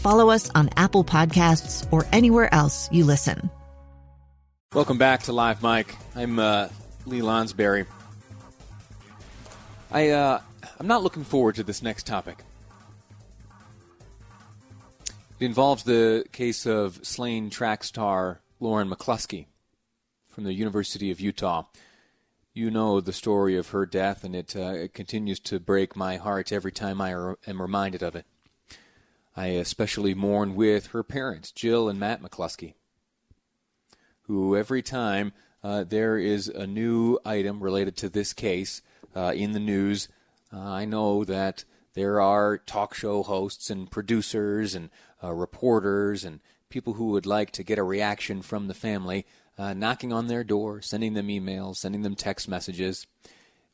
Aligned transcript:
follow 0.00 0.30
us 0.30 0.50
on 0.54 0.70
Apple 0.76 1.04
Podcasts, 1.04 1.86
or 1.92 2.06
anywhere 2.12 2.52
else 2.52 2.88
you 2.90 3.04
listen. 3.04 3.50
Welcome 4.74 4.98
back 4.98 5.24
to 5.24 5.32
Live 5.32 5.62
Mike. 5.62 5.96
I'm 6.14 6.38
uh, 6.38 6.68
Lee 7.04 7.20
Lonsberry. 7.20 7.86
I 9.90 10.10
uh, 10.10 10.40
I'm 10.78 10.86
not 10.86 11.02
looking 11.02 11.24
forward 11.24 11.56
to 11.56 11.62
this 11.62 11.82
next 11.82 12.06
topic. 12.06 12.44
It 15.38 15.44
involves 15.44 15.84
the 15.84 16.24
case 16.32 16.66
of 16.66 17.04
slain 17.04 17.50
track 17.50 17.82
star 17.82 18.40
Lauren 18.60 18.88
McCluskey 18.88 19.46
from 20.28 20.44
the 20.44 20.52
University 20.52 21.10
of 21.10 21.18
Utah. 21.18 21.64
You 22.52 22.70
know 22.70 23.00
the 23.00 23.12
story 23.12 23.56
of 23.56 23.70
her 23.70 23.86
death, 23.86 24.22
and 24.22 24.36
it, 24.36 24.54
uh, 24.54 24.72
it 24.72 24.94
continues 24.94 25.40
to 25.40 25.58
break 25.58 25.96
my 25.96 26.16
heart 26.16 26.52
every 26.52 26.72
time 26.72 27.00
I 27.00 27.12
am 27.46 27.62
reminded 27.62 28.02
of 28.02 28.14
it. 28.14 28.26
I 29.36 29.46
especially 29.48 30.14
mourn 30.14 30.54
with 30.54 30.88
her 30.88 31.02
parents, 31.02 31.52
Jill 31.52 31.88
and 31.88 31.98
Matt 31.98 32.22
McCluskey, 32.22 32.74
who 34.22 34.56
every 34.56 34.82
time 34.82 35.32
uh, 35.62 35.84
there 35.84 36.18
is 36.18 36.48
a 36.48 36.66
new 36.66 37.18
item 37.24 37.62
related 37.62 37.96
to 37.98 38.08
this 38.08 38.32
case, 38.32 38.82
uh, 39.14 39.32
in 39.34 39.52
the 39.52 39.60
news. 39.60 40.08
Uh, 40.52 40.60
I 40.60 40.84
know 40.84 41.24
that 41.24 41.64
there 41.94 42.20
are 42.20 42.58
talk 42.58 42.94
show 42.94 43.22
hosts 43.22 43.70
and 43.70 43.90
producers 43.90 44.74
and 44.74 44.90
uh, 45.22 45.32
reporters 45.32 46.24
and 46.24 46.40
people 46.68 46.94
who 46.94 47.06
would 47.06 47.26
like 47.26 47.50
to 47.52 47.64
get 47.64 47.78
a 47.78 47.82
reaction 47.82 48.42
from 48.42 48.68
the 48.68 48.74
family 48.74 49.26
uh, 49.58 49.74
knocking 49.74 50.12
on 50.12 50.28
their 50.28 50.44
door, 50.44 50.80
sending 50.80 51.14
them 51.14 51.28
emails, 51.28 51.76
sending 51.76 52.02
them 52.02 52.14
text 52.14 52.48
messages. 52.48 53.06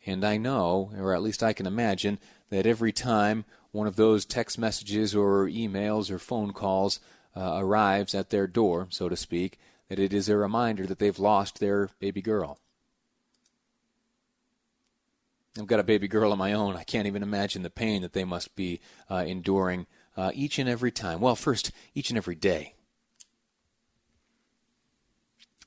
And 0.06 0.24
I 0.24 0.36
know, 0.36 0.92
or 0.98 1.14
at 1.14 1.22
least 1.22 1.42
I 1.42 1.52
can 1.52 1.66
imagine, 1.66 2.18
that 2.50 2.66
every 2.66 2.92
time 2.92 3.44
one 3.76 3.86
of 3.86 3.96
those 3.96 4.24
text 4.24 4.58
messages 4.58 5.14
or 5.14 5.46
emails 5.46 6.10
or 6.10 6.18
phone 6.18 6.52
calls 6.52 6.98
uh, 7.36 7.58
arrives 7.58 8.14
at 8.14 8.30
their 8.30 8.46
door, 8.46 8.86
so 8.90 9.08
to 9.08 9.16
speak, 9.16 9.58
that 9.88 9.98
it 9.98 10.14
is 10.14 10.28
a 10.28 10.36
reminder 10.36 10.86
that 10.86 10.98
they've 10.98 11.18
lost 11.18 11.60
their 11.60 11.90
baby 12.00 12.22
girl. 12.22 12.58
I've 15.58 15.66
got 15.66 15.80
a 15.80 15.84
baby 15.84 16.08
girl 16.08 16.32
of 16.32 16.38
my 16.38 16.54
own. 16.54 16.74
I 16.74 16.84
can't 16.84 17.06
even 17.06 17.22
imagine 17.22 17.62
the 17.62 17.70
pain 17.70 18.00
that 18.02 18.14
they 18.14 18.24
must 18.24 18.56
be 18.56 18.80
uh, 19.10 19.24
enduring 19.26 19.86
uh, 20.16 20.32
each 20.34 20.58
and 20.58 20.68
every 20.68 20.90
time. 20.90 21.20
Well, 21.20 21.36
first, 21.36 21.70
each 21.94 22.10
and 22.10 22.16
every 22.16 22.34
day. 22.34 22.74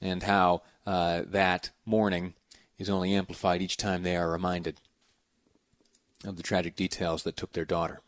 And 0.02 0.24
how 0.24 0.64
uh, 0.86 1.24
that 1.28 1.69
mourning 1.86 2.34
is 2.80 2.90
only 2.90 3.14
amplified 3.14 3.62
each 3.62 3.78
time 3.78 4.02
they 4.02 4.16
are 4.16 4.31
reminded 4.31 4.80
of 6.25 6.38
the 6.38 6.44
tragic 6.44 6.75
details 6.75 7.24
that 7.24 7.38
took 7.38 7.53
their 7.53 7.66
daughter. 7.66 8.02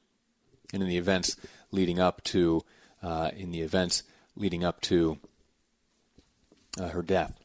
And 0.74 0.82
in 0.82 0.90
the 0.90 0.98
events 0.98 1.36
leading 1.72 2.00
up 2.00 2.24
to, 2.26 2.64
uh, 3.02 3.32
in 3.36 3.52
the 3.52 3.62
events 3.62 4.04
leading 4.36 4.64
up 4.64 4.82
to 4.82 5.18
uh, 6.80 6.90
her 6.90 7.02
death. 7.02 7.38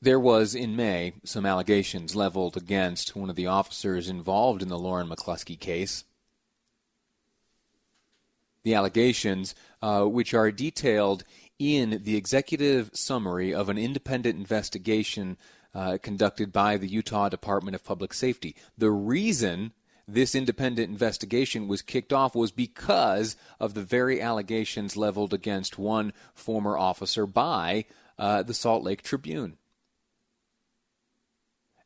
There 0.00 0.18
was 0.18 0.54
in 0.54 0.74
May 0.74 1.14
some 1.22 1.46
allegations 1.46 2.16
leveled 2.16 2.56
against 2.56 3.14
one 3.14 3.30
of 3.30 3.36
the 3.36 3.46
officers 3.46 4.08
involved 4.08 4.60
in 4.60 4.68
the 4.68 4.78
Lauren 4.78 5.08
McCluskey 5.08 5.58
case. 5.58 6.04
The 8.64 8.74
allegations, 8.74 9.54
uh, 9.80 10.04
which 10.04 10.34
are 10.34 10.50
detailed 10.50 11.24
in 11.58 12.00
the 12.02 12.16
executive 12.16 12.90
summary 12.92 13.54
of 13.54 13.68
an 13.68 13.78
independent 13.78 14.36
investigation 14.36 15.36
uh, 15.74 15.98
conducted 16.02 16.52
by 16.52 16.76
the 16.76 16.88
Utah 16.88 17.28
Department 17.28 17.74
of 17.74 17.84
Public 17.84 18.12
Safety. 18.12 18.54
The 18.76 18.90
reason 18.90 19.72
this 20.06 20.34
independent 20.34 20.90
investigation 20.90 21.68
was 21.68 21.80
kicked 21.80 22.12
off 22.12 22.34
was 22.34 22.50
because 22.50 23.36
of 23.60 23.74
the 23.74 23.82
very 23.82 24.20
allegations 24.20 24.96
leveled 24.96 25.32
against 25.32 25.78
one 25.78 26.12
former 26.34 26.76
officer 26.76 27.26
by 27.26 27.84
uh, 28.18 28.42
the 28.42 28.54
Salt 28.54 28.82
Lake 28.82 29.02
Tribune. 29.02 29.56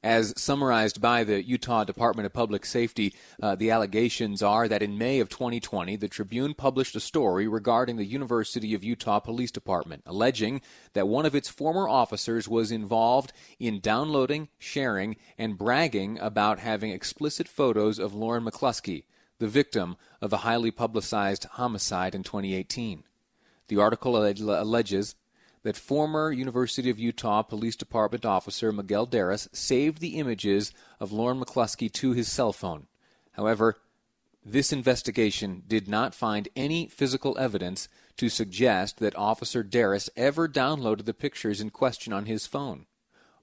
As 0.07 0.41
summarized 0.41 1.01
by 1.01 1.25
the 1.25 1.43
Utah 1.43 1.83
Department 1.83 2.27
of 2.27 2.33
Public 2.33 2.65
Safety, 2.65 3.13
uh, 3.43 3.57
the 3.57 3.73
allegations 3.73 4.41
are 4.41 4.69
that 4.69 4.81
in 4.81 4.97
May 4.97 5.19
of 5.19 5.29
2020, 5.29 5.97
the 5.97 6.07
Tribune 6.07 6.55
published 6.55 6.95
a 6.95 7.01
story 7.01 7.49
regarding 7.49 7.97
the 7.97 8.05
University 8.05 8.73
of 8.73 8.85
Utah 8.85 9.19
Police 9.19 9.51
Department, 9.51 10.05
alleging 10.07 10.61
that 10.93 11.09
one 11.09 11.27
of 11.27 11.35
its 11.35 11.49
former 11.49 11.89
officers 11.89 12.47
was 12.47 12.71
involved 12.71 13.33
in 13.59 13.81
downloading, 13.81 14.47
sharing, 14.61 15.17
and 15.37 15.59
bragging 15.59 16.21
about 16.21 16.61
having 16.61 16.93
explicit 16.93 17.49
photos 17.49 17.99
of 17.99 18.15
Lauren 18.15 18.45
McCluskey, 18.45 19.07
the 19.41 19.49
victim 19.49 19.97
of 20.23 20.33
a 20.33 20.45
highly 20.47 20.71
publicized 20.71 21.47
homicide 21.55 22.15
in 22.15 22.23
2018. 22.23 23.03
The 23.67 23.79
article 23.79 24.17
alleges 24.17 25.17
that 25.67 25.77
former 25.77 26.31
University 26.31 26.91
of 26.91 26.99
Utah 27.01 27.43
Police 27.43 27.75
Department 27.75 28.25
officer 28.25 28.71
Miguel 28.71 29.05
Deras 29.05 29.49
saved 29.53 29.99
the 29.99 30.17
images 30.21 30.73
of 31.01 31.11
Lauren 31.11 31.41
McCluskey 31.41 31.91
to 31.91 32.13
his 32.13 32.31
cell 32.31 32.53
phone. 32.53 32.87
However, 33.33 33.77
this 34.45 34.73
investigation 34.73 35.65
did 35.67 35.89
not 35.89 36.15
find 36.15 36.49
any 36.55 36.87
physical 36.87 37.37
evidence 37.37 37.89
to 38.17 38.29
suggest 38.29 38.99
that 38.99 39.17
Officer 39.17 39.65
Deras 39.65 40.09
ever 40.17 40.49
downloaded 40.49 41.05
the 41.05 41.13
pictures 41.13 41.61
in 41.61 41.71
question 41.71 42.13
on 42.13 42.27
his 42.27 42.47
phone. 42.47 42.87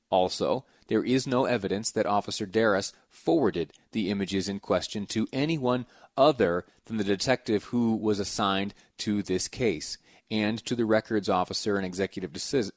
Also, 0.09 0.63
there 0.87 1.03
is 1.03 1.27
no 1.27 1.43
evidence 1.43 1.91
that 1.91 2.05
Officer 2.05 2.45
Deras 2.45 2.93
forwarded 3.09 3.73
the 3.91 4.09
images 4.09 4.47
in 4.47 4.61
question 4.61 5.05
to 5.07 5.27
anyone 5.33 5.85
other 6.15 6.63
than 6.85 6.95
the 6.95 7.03
detective 7.03 7.65
who 7.65 7.97
was 7.97 8.17
assigned 8.17 8.73
to 8.99 9.21
this 9.21 9.49
case 9.49 9.97
and 10.31 10.63
to 10.65 10.75
the 10.75 10.85
records 10.85 11.29
officer 11.29 11.77
and 11.77 11.85
executive, 11.85 12.31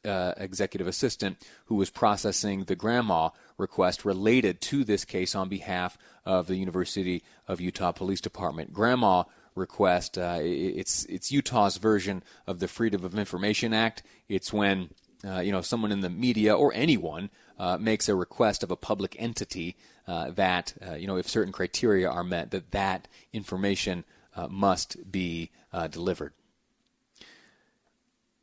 uh, 0.05 0.33
executive 0.37 0.87
assistant 0.87 1.39
who 1.67 1.75
was 1.77 1.91
processing 1.91 2.65
the 2.65 2.77
GRAMA 2.77 3.33
request 3.57 4.05
related 4.05 4.61
to 4.63 4.85
this 4.85 5.05
case 5.05 5.35
on 5.35 5.49
behalf 5.49 5.97
of 6.25 6.47
the 6.47 6.57
University 6.57 7.23
of 7.49 7.61
Utah 7.61 7.93
Police 7.93 8.21
Department. 8.21 8.73
GRAMA 8.73 9.27
request, 9.55 10.19
uh, 10.19 10.39
it's, 10.41 11.05
it's 11.07 11.33
Utah's 11.33 11.79
version 11.79 12.23
of 12.47 12.59
the 12.59 12.69
Freedom 12.69 13.05
of 13.05 13.19
Information 13.19 13.73
Act. 13.73 14.03
It's 14.29 14.53
when 14.53 14.91
uh, 15.25 15.41
you 15.41 15.53
know 15.53 15.61
someone 15.61 15.93
in 15.93 16.01
the 16.01 16.11
media 16.11 16.55
or 16.55 16.73
anyone 16.75 17.31
uh, 17.59 17.79
makes 17.79 18.09
a 18.09 18.15
request 18.15 18.63
of 18.63 18.71
a 18.71 18.77
public 18.77 19.17
entity 19.19 19.77
uh, 20.07 20.31
that 20.31 20.75
uh, 20.87 20.95
you 20.95 21.07
know 21.07 21.17
if 21.17 21.29
certain 21.29 21.53
criteria 21.53 22.09
are 22.09 22.25
met 22.25 22.51
that 22.51 22.71
that 22.73 23.09
information 23.33 24.05
uh, 24.35 24.47
must 24.49 25.11
be 25.11 25.51
delivered. 25.91 26.33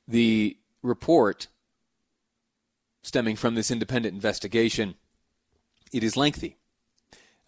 The 0.08 0.58
report 0.82 1.48
stemming 3.04 3.36
from 3.36 3.56
this 3.56 3.70
independent 3.70 4.16
investigation, 4.16 4.96
it 5.92 6.04
is 6.04 6.18
lengthy. 6.18 6.58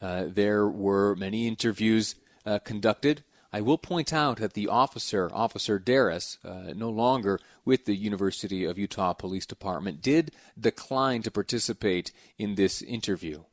Uh, 0.01 0.25
there 0.27 0.67
were 0.67 1.15
many 1.15 1.47
interviews 1.47 2.15
uh, 2.45 2.59
conducted. 2.59 3.23
I 3.51 3.61
will 3.61 3.77
point 3.77 4.11
out 4.11 4.37
that 4.37 4.53
the 4.53 4.67
officer, 4.67 5.29
Officer 5.33 5.79
Deras, 5.79 6.37
uh, 6.43 6.73
no 6.75 6.89
longer 6.89 7.39
with 7.63 7.85
the 7.85 7.95
University 7.95 8.65
of 8.65 8.77
Utah 8.77 9.13
Police 9.13 9.45
Department, 9.45 10.01
did 10.01 10.33
decline 10.59 11.21
to 11.21 11.31
participate 11.31 12.11
in 12.37 12.55
this 12.55 12.81
interview. 12.81 13.43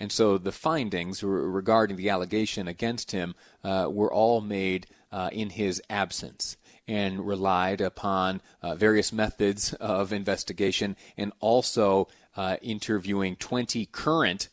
And 0.00 0.10
so 0.10 0.38
the 0.38 0.52
findings 0.52 1.22
regarding 1.22 1.98
the 1.98 2.08
allegation 2.08 2.66
against 2.66 3.10
him 3.10 3.34
uh, 3.62 3.88
were 3.90 4.10
all 4.10 4.40
made 4.40 4.86
uh, 5.12 5.28
in 5.30 5.50
his 5.50 5.82
absence. 5.90 6.56
And 6.90 7.24
relied 7.24 7.80
upon 7.80 8.42
uh, 8.62 8.74
various 8.74 9.12
methods 9.12 9.72
of 9.74 10.12
investigation 10.12 10.96
and 11.16 11.32
also 11.38 12.08
uh, 12.36 12.56
interviewing 12.62 13.36
20 13.36 13.86
current 13.86 14.48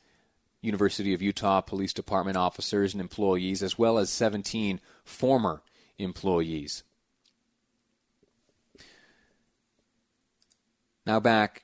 University 0.61 1.15
of 1.15 1.21
Utah 1.21 1.61
Police 1.61 1.93
Department 1.93 2.37
officers 2.37 2.93
and 2.93 3.01
employees, 3.01 3.63
as 3.63 3.79
well 3.79 3.97
as 3.97 4.11
17 4.11 4.79
former 5.03 5.63
employees. 5.97 6.83
Now 11.07 11.19
back 11.19 11.63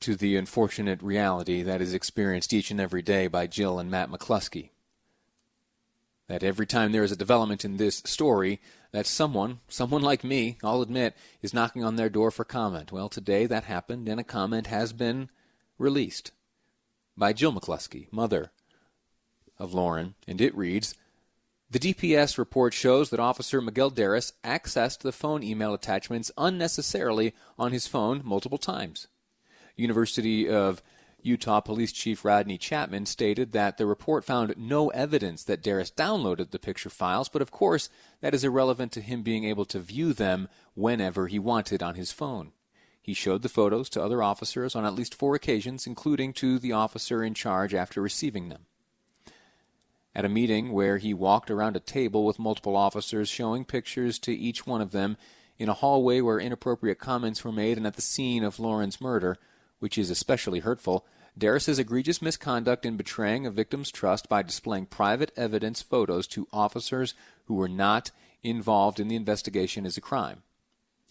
to 0.00 0.16
the 0.16 0.36
unfortunate 0.36 1.02
reality 1.02 1.62
that 1.62 1.82
is 1.82 1.92
experienced 1.92 2.54
each 2.54 2.70
and 2.70 2.80
every 2.80 3.02
day 3.02 3.26
by 3.26 3.46
Jill 3.46 3.78
and 3.78 3.90
Matt 3.90 4.10
McCluskey. 4.10 4.70
That 6.28 6.42
every 6.42 6.66
time 6.66 6.92
there 6.92 7.02
is 7.02 7.12
a 7.12 7.16
development 7.16 7.64
in 7.64 7.76
this 7.76 7.96
story, 8.06 8.60
that 8.92 9.06
someone, 9.06 9.60
someone 9.68 10.02
like 10.02 10.24
me, 10.24 10.58
I'll 10.62 10.82
admit, 10.82 11.16
is 11.42 11.54
knocking 11.54 11.84
on 11.84 11.96
their 11.96 12.08
door 12.08 12.30
for 12.30 12.44
comment. 12.44 12.92
Well, 12.92 13.08
today 13.08 13.46
that 13.46 13.64
happened, 13.64 14.08
and 14.08 14.20
a 14.20 14.24
comment 14.24 14.66
has 14.66 14.92
been 14.92 15.30
released 15.78 16.32
by 17.16 17.32
Jill 17.32 17.52
McCluskey, 17.52 18.12
mother 18.12 18.50
of 19.58 19.74
Lauren, 19.74 20.14
and 20.26 20.40
it 20.40 20.56
reads 20.56 20.94
The 21.70 21.78
DPS 21.78 22.38
report 22.38 22.74
shows 22.74 23.10
that 23.10 23.20
Officer 23.20 23.60
Miguel 23.60 23.90
Deras 23.90 24.32
accessed 24.42 25.00
the 25.00 25.12
phone 25.12 25.42
email 25.42 25.74
attachments 25.74 26.32
unnecessarily 26.36 27.34
on 27.58 27.72
his 27.72 27.86
phone 27.86 28.22
multiple 28.24 28.58
times. 28.58 29.06
University 29.76 30.48
of 30.48 30.82
Utah 31.22 31.60
Police 31.60 31.92
Chief 31.92 32.24
Rodney 32.24 32.58
Chatman 32.58 33.06
stated 33.06 33.52
that 33.52 33.78
the 33.78 33.86
report 33.86 34.24
found 34.24 34.54
no 34.56 34.88
evidence 34.88 35.44
that 35.44 35.62
Deras 35.62 35.90
downloaded 35.90 36.50
the 36.50 36.58
picture 36.58 36.90
files, 36.90 37.28
but 37.28 37.42
of 37.42 37.50
course, 37.50 37.88
that 38.20 38.34
is 38.34 38.44
irrelevant 38.44 38.92
to 38.92 39.00
him 39.00 39.22
being 39.22 39.44
able 39.44 39.64
to 39.66 39.78
view 39.78 40.12
them 40.12 40.48
whenever 40.74 41.26
he 41.26 41.38
wanted 41.38 41.82
on 41.82 41.94
his 41.94 42.12
phone. 42.12 42.52
He 43.02 43.14
showed 43.14 43.42
the 43.42 43.48
photos 43.48 43.88
to 43.90 44.02
other 44.02 44.22
officers 44.22 44.76
on 44.76 44.84
at 44.84 44.94
least 44.94 45.14
four 45.14 45.34
occasions, 45.34 45.86
including 45.86 46.32
to 46.34 46.58
the 46.58 46.72
officer 46.72 47.24
in 47.24 47.34
charge 47.34 47.74
after 47.74 48.00
receiving 48.00 48.48
them. 48.48 48.66
At 50.14 50.24
a 50.24 50.28
meeting 50.28 50.72
where 50.72 50.98
he 50.98 51.14
walked 51.14 51.50
around 51.50 51.76
a 51.76 51.80
table 51.80 52.24
with 52.24 52.38
multiple 52.38 52.76
officers 52.76 53.28
showing 53.28 53.64
pictures 53.64 54.18
to 54.20 54.32
each 54.32 54.66
one 54.66 54.80
of 54.80 54.92
them, 54.92 55.16
in 55.58 55.68
a 55.68 55.74
hallway 55.74 56.20
where 56.20 56.40
inappropriate 56.40 56.98
comments 56.98 57.44
were 57.44 57.52
made, 57.52 57.76
and 57.76 57.86
at 57.86 57.94
the 57.94 58.02
scene 58.02 58.42
of 58.42 58.58
Lauren's 58.58 59.00
murder, 59.00 59.36
which 59.80 59.98
is 59.98 60.10
especially 60.10 60.60
hurtful, 60.60 61.04
Deras's 61.36 61.78
egregious 61.78 62.22
misconduct 62.22 62.86
in 62.86 62.96
betraying 62.96 63.46
a 63.46 63.50
victim's 63.50 63.90
trust 63.90 64.28
by 64.28 64.42
displaying 64.42 64.86
private 64.86 65.32
evidence 65.36 65.82
photos 65.82 66.26
to 66.28 66.48
officers 66.52 67.14
who 67.46 67.54
were 67.54 67.68
not 67.68 68.10
involved 68.42 69.00
in 69.00 69.08
the 69.08 69.16
investigation 69.16 69.84
is 69.84 69.96
a 69.96 70.00
crime. 70.00 70.42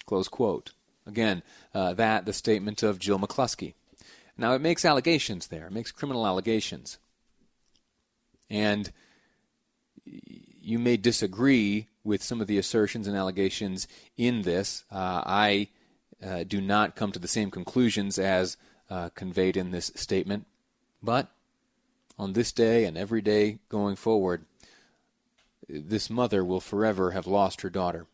Close 0.06 0.28
quote. 0.28 0.72
Again, 1.06 1.44
uh, 1.74 1.94
that 1.94 2.26
the 2.26 2.34
statement 2.34 2.84
of 2.84 3.00
Jill 3.00 3.20
McCluskey. 3.20 3.74
Now 4.38 4.54
it 4.54 4.62
makes 4.62 4.86
allegations 4.86 5.48
there. 5.48 5.68
It 5.68 5.74
makes 5.74 5.92
criminal 5.92 6.26
allegations, 6.26 6.98
and 8.50 8.92
you 10.06 10.80
may 10.80 10.98
disagree 10.98 11.88
with 12.04 12.24
some 12.24 12.42
of 12.42 12.48
the 12.48 12.58
assertions 12.58 13.08
and 13.08 13.18
allegations 13.18 13.88
in 14.18 14.44
this. 14.44 14.86
Uh, 14.92 15.24
I 15.26 15.70
uh, 16.26 16.44
do 16.44 16.62
not 16.62 16.96
come 16.96 17.12
to 17.12 17.20
the 17.20 17.28
same 17.28 17.52
conclusions 17.52 18.20
as 18.20 18.58
uh, 18.90 19.10
conveyed 19.10 19.58
in 19.58 19.72
this 19.72 19.92
statement, 19.96 20.46
but 21.02 21.30
on 22.18 22.34
this 22.34 22.52
day 22.52 22.86
and 22.86 22.98
every 22.98 23.22
day 23.22 23.60
going 23.70 23.96
forward, 23.96 24.46
this 25.68 26.10
mother 26.10 26.44
will 26.44 26.60
forever 26.60 27.12
have 27.12 27.28
lost 27.28 27.62
her 27.62 27.70
daughter 27.70 28.08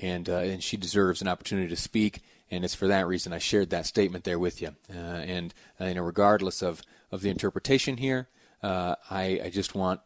and 0.00 0.28
uh, 0.28 0.38
and 0.38 0.62
she 0.62 0.76
deserves 0.76 1.20
an 1.20 1.28
opportunity 1.28 1.68
to 1.68 1.76
speak. 1.76 2.22
And 2.50 2.64
it's 2.64 2.74
for 2.74 2.88
that 2.88 3.06
reason 3.06 3.32
I 3.32 3.38
shared 3.38 3.70
that 3.70 3.86
statement 3.86 4.24
there 4.24 4.38
with 4.38 4.60
you. 4.60 4.74
Uh, 4.92 4.98
and 4.98 5.54
uh, 5.80 5.86
you 5.86 5.94
know, 5.94 6.02
regardless 6.02 6.62
of 6.62 6.82
of 7.12 7.22
the 7.22 7.30
interpretation 7.30 7.96
here, 7.96 8.28
uh, 8.62 8.96
I, 9.10 9.40
I 9.44 9.50
just 9.50 9.74
want 9.74 10.00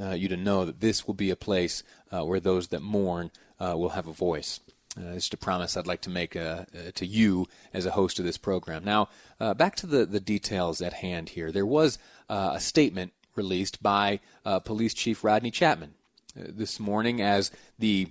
uh, 0.00 0.10
you 0.10 0.28
to 0.28 0.36
know 0.36 0.64
that 0.64 0.80
this 0.80 1.06
will 1.06 1.14
be 1.14 1.30
a 1.30 1.36
place 1.36 1.82
uh, 2.10 2.24
where 2.24 2.40
those 2.40 2.68
that 2.68 2.82
mourn 2.82 3.30
will 3.60 3.90
have 3.90 4.06
a 4.06 4.12
voice. 4.12 4.60
Uh, 4.96 5.14
just 5.14 5.34
a 5.34 5.36
promise 5.36 5.76
I'd 5.76 5.86
like 5.86 6.02
to 6.02 6.10
make 6.10 6.36
uh, 6.36 6.40
uh, 6.40 6.64
to 6.94 7.06
you 7.06 7.48
as 7.72 7.84
a 7.84 7.90
host 7.90 8.18
of 8.18 8.24
this 8.24 8.38
program. 8.38 8.84
Now, 8.84 9.08
back 9.38 9.74
to 9.76 9.86
the, 9.86 10.06
the 10.06 10.20
details 10.20 10.80
at 10.80 10.92
hand 10.94 11.30
here. 11.30 11.50
There 11.50 11.66
was 11.66 11.98
a 12.28 12.60
statement 12.60 13.12
released 13.34 13.82
by 13.82 14.20
Police 14.64 14.94
Chief 14.94 15.24
Rodney 15.24 15.50
Chatman 15.50 15.90
this 16.36 16.78
morning 16.78 17.20
as 17.20 17.50
the 17.78 18.08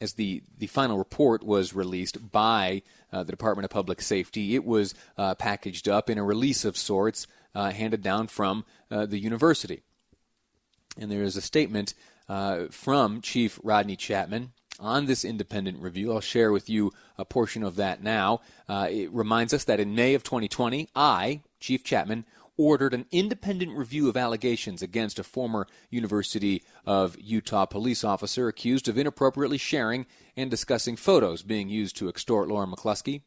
as 0.00 0.14
the, 0.14 0.42
the 0.58 0.66
final 0.66 0.96
report 0.96 1.42
was 1.42 1.74
released 1.74 2.32
by 2.32 2.82
uh, 3.12 3.22
the 3.22 3.32
Department 3.32 3.64
of 3.64 3.70
Public 3.70 4.00
Safety, 4.00 4.54
it 4.54 4.64
was 4.64 4.94
uh, 5.18 5.34
packaged 5.34 5.88
up 5.88 6.08
in 6.08 6.18
a 6.18 6.24
release 6.24 6.64
of 6.64 6.76
sorts 6.76 7.26
uh, 7.54 7.70
handed 7.70 8.02
down 8.02 8.26
from 8.26 8.64
uh, 8.90 9.06
the 9.06 9.18
university. 9.18 9.82
And 10.98 11.10
there 11.10 11.22
is 11.22 11.36
a 11.36 11.42
statement 11.42 11.94
uh, 12.28 12.66
from 12.70 13.20
Chief 13.20 13.58
Rodney 13.62 13.96
Chatman 13.96 14.50
on 14.80 15.06
this 15.06 15.24
independent 15.24 15.80
review. 15.80 16.12
I'll 16.12 16.20
share 16.20 16.52
with 16.52 16.68
you 16.68 16.92
a 17.18 17.24
portion 17.24 17.62
of 17.62 17.76
that 17.76 18.02
now. 18.02 18.40
Uh, 18.68 18.88
it 18.90 19.12
reminds 19.12 19.54
us 19.54 19.64
that 19.64 19.80
in 19.80 19.94
May 19.94 20.14
of 20.14 20.22
2020, 20.22 20.88
I, 20.94 21.42
Chief 21.60 21.84
Chatman, 21.84 22.24
ordered 22.56 22.92
an 22.92 23.06
independent 23.10 23.76
review 23.76 24.08
of 24.08 24.18
allegations 24.18 24.82
against 24.82 25.18
a 25.18 25.24
former 25.24 25.66
University 25.88 26.62
of 26.84 27.16
Utah 27.18 27.64
police 27.64 28.04
officer 28.04 28.48
accused 28.48 28.86
of 28.86 28.98
inappropriately 28.98 29.56
sharing 29.56 30.04
and 30.36 30.50
discussing 30.50 30.94
photos 30.94 31.42
being 31.42 31.70
used 31.70 31.96
to 31.96 32.08
extort 32.08 32.48
Lauren 32.48 32.70
McCluskey. 32.70 33.22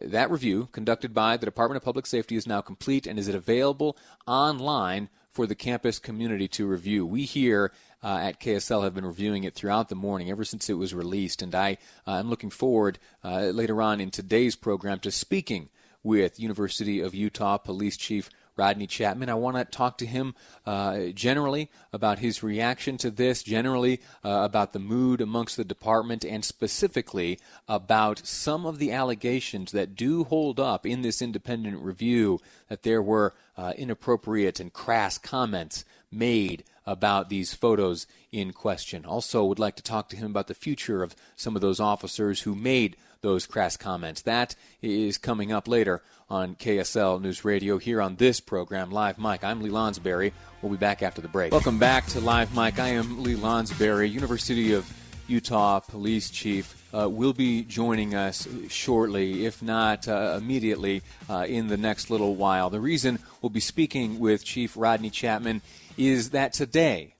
That 0.00 0.30
review, 0.30 0.68
conducted 0.72 1.12
by 1.12 1.36
the 1.36 1.46
Department 1.46 1.76
of 1.78 1.84
Public 1.84 2.06
Safety, 2.06 2.36
is 2.36 2.46
now 2.46 2.60
complete 2.60 3.06
and 3.06 3.18
is 3.18 3.28
it 3.28 3.34
available 3.34 3.96
online 4.26 5.08
for 5.34 5.46
the 5.48 5.54
campus 5.56 5.98
community 5.98 6.46
to 6.46 6.64
review. 6.64 7.04
We 7.04 7.24
here 7.24 7.72
uh, 8.04 8.18
at 8.22 8.40
KSL 8.40 8.84
have 8.84 8.94
been 8.94 9.04
reviewing 9.04 9.42
it 9.42 9.54
throughout 9.54 9.88
the 9.88 9.96
morning 9.96 10.30
ever 10.30 10.44
since 10.44 10.70
it 10.70 10.74
was 10.74 10.94
released, 10.94 11.42
and 11.42 11.52
I 11.56 11.78
uh, 12.06 12.18
am 12.18 12.30
looking 12.30 12.50
forward 12.50 13.00
uh, 13.24 13.46
later 13.46 13.82
on 13.82 14.00
in 14.00 14.12
today's 14.12 14.54
program 14.54 15.00
to 15.00 15.10
speaking 15.10 15.70
with 16.04 16.38
University 16.38 17.00
of 17.00 17.16
Utah 17.16 17.58
Police 17.58 17.96
Chief 17.96 18.30
Rodney 18.56 18.86
Chatman. 18.86 19.28
I 19.28 19.34
want 19.34 19.56
to 19.56 19.64
talk 19.64 19.98
to 19.98 20.06
him 20.06 20.34
uh, 20.66 21.06
generally 21.14 21.70
about 21.92 22.18
his 22.18 22.42
reaction 22.42 22.96
to 22.98 23.10
this, 23.10 23.42
generally 23.42 24.00
uh, 24.24 24.40
about 24.44 24.72
the 24.72 24.78
mood 24.78 25.20
amongst 25.20 25.56
the 25.56 25.64
department, 25.64 26.24
and 26.24 26.44
specifically 26.44 27.38
about 27.68 28.24
some 28.24 28.66
of 28.66 28.78
the 28.78 28.92
allegations 28.92 29.72
that 29.72 29.96
do 29.96 30.24
hold 30.24 30.60
up 30.60 30.86
in 30.86 31.02
this 31.02 31.20
independent 31.20 31.82
review 31.82 32.40
that 32.68 32.82
there 32.82 33.02
were 33.02 33.34
uh, 33.56 33.72
inappropriate 33.76 34.60
and 34.60 34.72
crass 34.72 35.18
comments 35.18 35.84
made 36.10 36.64
about 36.86 37.28
these 37.28 37.54
photos 37.54 38.06
in 38.32 38.52
question. 38.52 39.04
Also, 39.04 39.44
would 39.44 39.58
like 39.58 39.76
to 39.76 39.82
talk 39.82 40.08
to 40.10 40.16
him 40.16 40.30
about 40.30 40.48
the 40.48 40.54
future 40.54 41.02
of 41.02 41.14
some 41.36 41.54
of 41.54 41.62
those 41.62 41.80
officers 41.80 42.42
who 42.42 42.54
made 42.54 42.96
those 43.20 43.46
crass 43.46 43.76
comments. 43.76 44.22
That 44.22 44.54
is 44.82 45.16
coming 45.16 45.50
up 45.50 45.66
later 45.66 46.02
on 46.28 46.54
KSL 46.56 47.20
News 47.22 47.44
Radio 47.44 47.78
here 47.78 48.02
on 48.02 48.16
this 48.16 48.38
program, 48.38 48.90
Live 48.90 49.18
Mike. 49.18 49.42
I'm 49.42 49.62
Lee 49.62 49.70
Lonsberry. 49.70 50.32
We'll 50.60 50.72
be 50.72 50.78
back 50.78 51.02
after 51.02 51.20
the 51.20 51.28
break. 51.28 51.52
Welcome 51.52 51.78
back 51.78 52.06
to 52.08 52.20
Live 52.20 52.54
Mike. 52.54 52.78
I 52.78 52.88
am 52.88 53.22
Lee 53.22 53.34
Lonsberry, 53.34 54.10
University 54.10 54.72
of 54.74 54.90
Utah 55.26 55.80
Police 55.80 56.30
Chief. 56.30 56.80
Uh, 56.94 57.08
will 57.08 57.32
be 57.32 57.64
joining 57.64 58.14
us 58.14 58.46
shortly, 58.68 59.46
if 59.46 59.62
not 59.62 60.06
uh, 60.06 60.38
immediately, 60.38 61.02
uh, 61.28 61.44
in 61.48 61.66
the 61.66 61.76
next 61.76 62.08
little 62.08 62.36
while. 62.36 62.70
The 62.70 62.78
reason 62.78 63.18
we'll 63.42 63.50
be 63.50 63.58
speaking 63.58 64.20
with 64.20 64.44
Chief 64.44 64.76
Rodney 64.76 65.10
Chatman 65.10 65.60
is 65.96 66.30
that 66.30 66.52
today, 66.52 67.14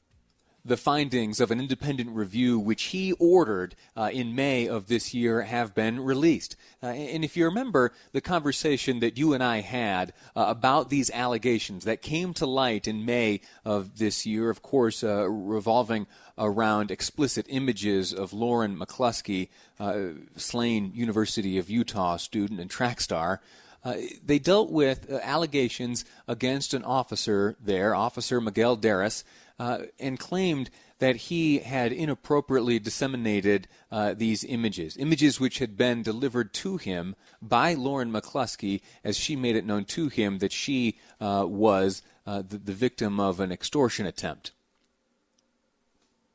the 0.64 0.76
findings 0.78 1.40
of 1.40 1.50
an 1.50 1.60
independent 1.60 2.10
review 2.10 2.58
which 2.58 2.84
he 2.84 3.12
ordered 3.12 3.76
uh, 3.96 4.08
in 4.12 4.34
May 4.34 4.66
of 4.66 4.86
this 4.86 5.12
year 5.12 5.42
have 5.42 5.74
been 5.74 6.00
released. 6.00 6.56
Uh, 6.82 6.86
and 6.86 7.22
if 7.22 7.36
you 7.36 7.44
remember 7.44 7.92
the 8.12 8.22
conversation 8.22 9.00
that 9.00 9.18
you 9.18 9.34
and 9.34 9.42
I 9.42 9.60
had 9.60 10.14
uh, 10.34 10.46
about 10.48 10.88
these 10.88 11.10
allegations 11.10 11.84
that 11.84 12.00
came 12.00 12.32
to 12.34 12.46
light 12.46 12.88
in 12.88 13.04
May 13.04 13.42
of 13.64 13.98
this 13.98 14.24
year, 14.24 14.48
of 14.48 14.62
course, 14.62 15.04
uh, 15.04 15.28
revolving 15.28 16.06
around 16.38 16.90
explicit 16.90 17.44
images 17.50 18.14
of 18.14 18.32
Lauren 18.32 18.74
McCluskey, 18.74 19.50
uh, 19.78 20.14
slain 20.36 20.92
University 20.94 21.58
of 21.58 21.68
Utah 21.68 22.16
student 22.16 22.58
and 22.58 22.70
track 22.70 23.02
star. 23.02 23.42
Uh, 23.84 23.96
they 24.24 24.38
dealt 24.38 24.70
with 24.70 25.10
uh, 25.10 25.18
allegations 25.22 26.04
against 26.26 26.72
an 26.72 26.82
officer 26.82 27.54
there, 27.60 27.94
Officer 27.94 28.40
Miguel 28.40 28.76
Deras, 28.76 29.24
uh, 29.58 29.80
and 30.00 30.18
claimed 30.18 30.70
that 31.00 31.16
he 31.16 31.58
had 31.58 31.92
inappropriately 31.92 32.78
disseminated 32.78 33.68
uh, 33.92 34.14
these 34.14 34.42
images, 34.44 34.96
images 34.96 35.38
which 35.38 35.58
had 35.58 35.76
been 35.76 36.02
delivered 36.02 36.54
to 36.54 36.78
him 36.78 37.14
by 37.42 37.74
Lauren 37.74 38.10
McCluskey, 38.10 38.80
as 39.02 39.18
she 39.18 39.36
made 39.36 39.54
it 39.54 39.66
known 39.66 39.84
to 39.84 40.08
him 40.08 40.38
that 40.38 40.52
she 40.52 40.98
was 41.20 42.00
the, 42.24 42.60
the 42.64 42.72
victim 42.72 43.20
of 43.20 43.38
an 43.38 43.52
extortion 43.52 44.06
attempt. 44.06 44.52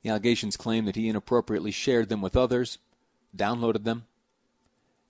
The 0.03 0.09
allegations 0.09 0.55
claim 0.55 0.85
that 0.85 0.95
he 0.95 1.09
inappropriately 1.09 1.71
shared 1.71 2.09
them 2.09 2.21
with 2.21 2.35
others, 2.35 2.77
downloaded 3.35 3.85
them, 3.85 4.05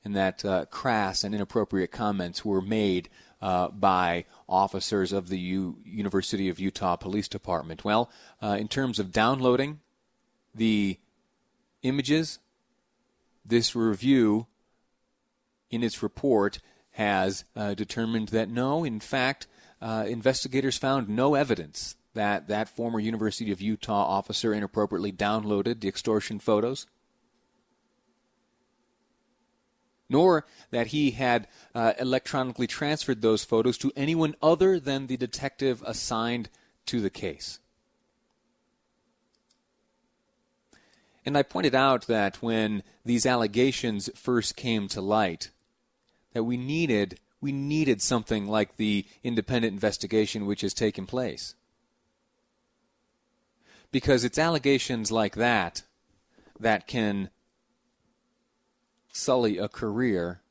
and 0.04 0.16
that 0.16 0.44
uh, 0.46 0.66
crass 0.66 1.24
and 1.24 1.36
inappropriate 1.36 1.92
comments 1.92 2.46
were 2.46 2.62
made 2.62 3.10
uh, 3.42 3.70
by 3.70 4.26
officers 4.48 5.12
of 5.12 5.30
the 5.30 5.40
U- 5.40 5.78
University 5.84 6.50
of 6.50 6.60
Utah 6.60 6.96
Police 6.96 7.28
Department. 7.28 7.84
Well, 7.84 8.10
uh, 8.42 8.58
in 8.60 8.68
terms 8.68 9.00
of 9.00 9.12
downloading 9.12 9.80
the 10.54 10.98
images, 11.84 12.40
this 13.46 13.76
review 13.76 14.48
in 15.70 15.84
its 15.84 16.04
report 16.04 16.60
has 16.92 17.46
uh, 17.56 17.74
determined 17.74 18.30
that 18.30 18.50
no, 18.50 18.84
in 18.84 19.00
fact, 19.00 19.48
uh, 19.82 20.06
investigators 20.08 20.78
found 20.78 21.08
no 21.08 21.36
evidence 21.36 21.96
that 22.14 22.48
that 22.48 22.68
former 22.68 23.00
University 23.00 23.52
of 23.52 23.62
Utah 23.62 24.04
officer 24.04 24.54
inappropriately 24.54 25.12
downloaded 25.12 25.80
the 25.80 25.88
extortion 25.88 26.40
photos, 26.40 26.86
nor 30.10 30.46
that 30.72 30.88
he 30.88 31.12
had 31.12 31.48
uh, 31.76 31.94
electronically 32.00 32.68
transferred 32.68 33.22
those 33.22 33.46
photos 33.46 33.78
to 33.78 33.92
anyone 33.96 34.36
other 34.42 34.80
than 34.80 35.08
the 35.08 35.18
detective 35.18 35.84
assigned 35.86 36.50
to 36.86 37.00
the 37.00 37.10
case. 37.10 37.60
And 41.26 41.38
I 41.38 41.44
pointed 41.44 41.76
out 41.76 42.08
that 42.08 42.42
when 42.42 42.82
these 43.06 43.26
allegations 43.26 44.10
first 44.16 44.56
came 44.56 44.88
to 44.90 45.02
light, 45.02 45.52
that 46.34 46.44
we 46.44 46.58
needed 46.58 47.20
we 47.42 47.52
needed 47.54 48.02
something 48.02 48.48
like 48.48 48.76
the 48.76 49.06
independent 49.24 49.74
investigation 49.74 50.46
which 50.46 50.60
has 50.62 50.74
taken 50.74 51.06
place. 51.06 51.56
Because 53.92 54.24
it's 54.26 54.38
allegations 54.38 55.10
like 55.10 55.36
that 55.36 55.84
that 56.60 56.86
can 56.86 57.30
sully 59.12 59.58
a 59.58 59.68
career 59.68 60.42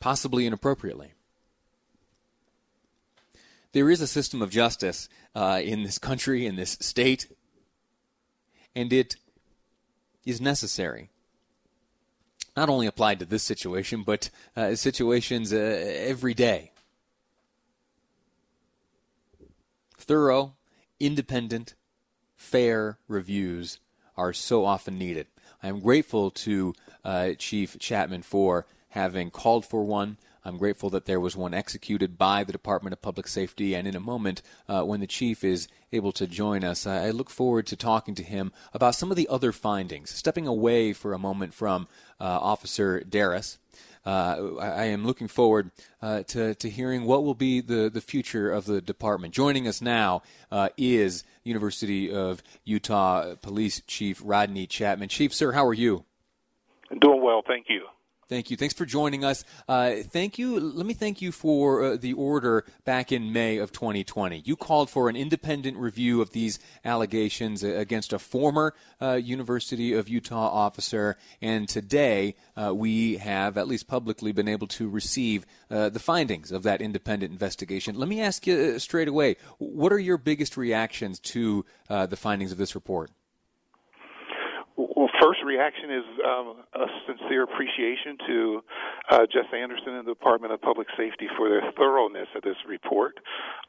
possibly 0.00 0.46
inappropriately. 0.46 1.12
There 3.72 3.90
is 3.90 4.00
a 4.00 4.06
system 4.06 4.40
of 4.40 4.50
justice 4.50 5.08
uh, 5.34 5.60
in 5.62 5.82
this 5.82 5.98
country, 5.98 6.46
in 6.46 6.56
this 6.56 6.78
state, 6.80 7.26
and 8.74 8.92
it 8.92 9.16
is 10.24 10.40
necessary 10.40 11.10
not 12.58 12.68
only 12.68 12.88
applied 12.88 13.20
to 13.20 13.24
this 13.24 13.44
situation, 13.44 14.02
but 14.02 14.30
uh, 14.56 14.74
situations 14.74 15.52
uh, 15.52 15.56
every 15.56 16.34
day. 16.34 16.72
Thorough, 19.96 20.54
independent, 20.98 21.76
fair 22.34 22.98
reviews 23.06 23.78
are 24.16 24.32
so 24.32 24.64
often 24.64 24.98
needed. 24.98 25.28
I 25.62 25.68
am 25.68 25.80
grateful 25.80 26.30
to 26.30 26.74
uh, 27.04 27.30
Chief 27.38 27.78
Chatman 27.78 28.24
for 28.24 28.66
having 28.90 29.30
called 29.30 29.66
for 29.66 29.84
one 29.84 30.16
I'm 30.48 30.56
grateful 30.56 30.88
that 30.90 31.04
there 31.04 31.20
was 31.20 31.36
one 31.36 31.52
executed 31.52 32.16
by 32.16 32.42
the 32.42 32.52
Department 32.52 32.94
of 32.94 33.02
Public 33.02 33.28
Safety. 33.28 33.74
And 33.74 33.86
in 33.86 33.94
a 33.94 34.00
moment, 34.00 34.40
uh, 34.66 34.82
when 34.82 35.00
the 35.00 35.06
chief 35.06 35.44
is 35.44 35.68
able 35.92 36.12
to 36.12 36.26
join 36.26 36.64
us, 36.64 36.86
I 36.86 37.10
look 37.10 37.28
forward 37.28 37.66
to 37.66 37.76
talking 37.76 38.14
to 38.14 38.22
him 38.22 38.52
about 38.72 38.94
some 38.94 39.10
of 39.10 39.16
the 39.16 39.28
other 39.28 39.52
findings. 39.52 40.10
Stepping 40.10 40.46
away 40.46 40.94
for 40.94 41.12
a 41.12 41.18
moment 41.18 41.52
from 41.52 41.86
uh, 42.18 42.24
Officer 42.24 43.00
Deras. 43.00 43.58
Uh, 44.08 44.54
I 44.58 44.84
am 44.86 45.04
looking 45.04 45.28
forward 45.28 45.70
uh, 46.00 46.22
to, 46.28 46.54
to 46.54 46.70
hearing 46.70 47.04
what 47.04 47.24
will 47.24 47.34
be 47.34 47.60
the, 47.60 47.90
the 47.90 48.00
future 48.00 48.50
of 48.50 48.64
the 48.64 48.80
department. 48.80 49.34
Joining 49.34 49.68
us 49.68 49.82
now 49.82 50.22
uh, 50.50 50.70
is 50.78 51.24
University 51.44 52.10
of 52.10 52.42
Utah 52.64 53.34
Police 53.42 53.82
Chief 53.86 54.22
Rodney 54.24 54.66
Chatman. 54.66 55.10
Chief, 55.10 55.34
sir, 55.34 55.52
how 55.52 55.66
are 55.66 55.74
you? 55.74 56.06
Doing 56.98 57.22
well, 57.22 57.42
thank 57.46 57.66
you. 57.68 57.84
Thank 58.28 58.50
you. 58.50 58.58
Thanks 58.58 58.74
for 58.74 58.84
joining 58.84 59.24
us. 59.24 59.42
Uh, 59.66 59.96
thank 60.02 60.38
you. 60.38 60.60
Let 60.60 60.84
me 60.84 60.92
thank 60.92 61.22
you 61.22 61.32
for 61.32 61.82
uh, 61.82 61.96
the 61.96 62.12
order 62.12 62.66
back 62.84 63.10
in 63.10 63.32
May 63.32 63.56
of 63.56 63.72
2020. 63.72 64.42
You 64.44 64.54
called 64.54 64.90
for 64.90 65.08
an 65.08 65.16
independent 65.16 65.78
review 65.78 66.20
of 66.20 66.32
these 66.32 66.58
allegations 66.84 67.62
against 67.62 68.12
a 68.12 68.18
former 68.18 68.74
uh, 69.00 69.14
University 69.14 69.94
of 69.94 70.10
Utah 70.10 70.46
officer, 70.46 71.16
and 71.40 71.66
today 71.70 72.34
uh, 72.54 72.74
we 72.74 73.16
have, 73.16 73.56
at 73.56 73.66
least 73.66 73.88
publicly, 73.88 74.30
been 74.32 74.48
able 74.48 74.66
to 74.66 74.90
receive 74.90 75.46
uh, 75.70 75.88
the 75.88 75.98
findings 75.98 76.52
of 76.52 76.62
that 76.64 76.82
independent 76.82 77.32
investigation. 77.32 77.96
Let 77.98 78.10
me 78.10 78.20
ask 78.20 78.46
you 78.46 78.74
uh, 78.74 78.78
straight 78.78 79.08
away: 79.08 79.36
What 79.56 79.90
are 79.90 79.98
your 79.98 80.18
biggest 80.18 80.58
reactions 80.58 81.18
to 81.20 81.64
the 81.88 82.16
findings 82.16 82.52
of 82.52 82.58
this 82.58 82.74
report? 82.74 83.10
Well, 84.78 85.08
first 85.20 85.40
reaction 85.44 85.90
is 85.90 86.04
um, 86.24 86.54
a 86.72 86.86
sincere 87.08 87.42
appreciation 87.42 88.16
to 88.28 88.60
uh, 89.10 89.26
Jess 89.26 89.50
Anderson 89.52 89.94
and 89.94 90.06
the 90.06 90.14
Department 90.14 90.52
of 90.52 90.62
Public 90.62 90.86
Safety 90.96 91.26
for 91.36 91.48
their 91.48 91.72
thoroughness 91.76 92.28
of 92.36 92.42
this 92.42 92.54
report. 92.64 93.18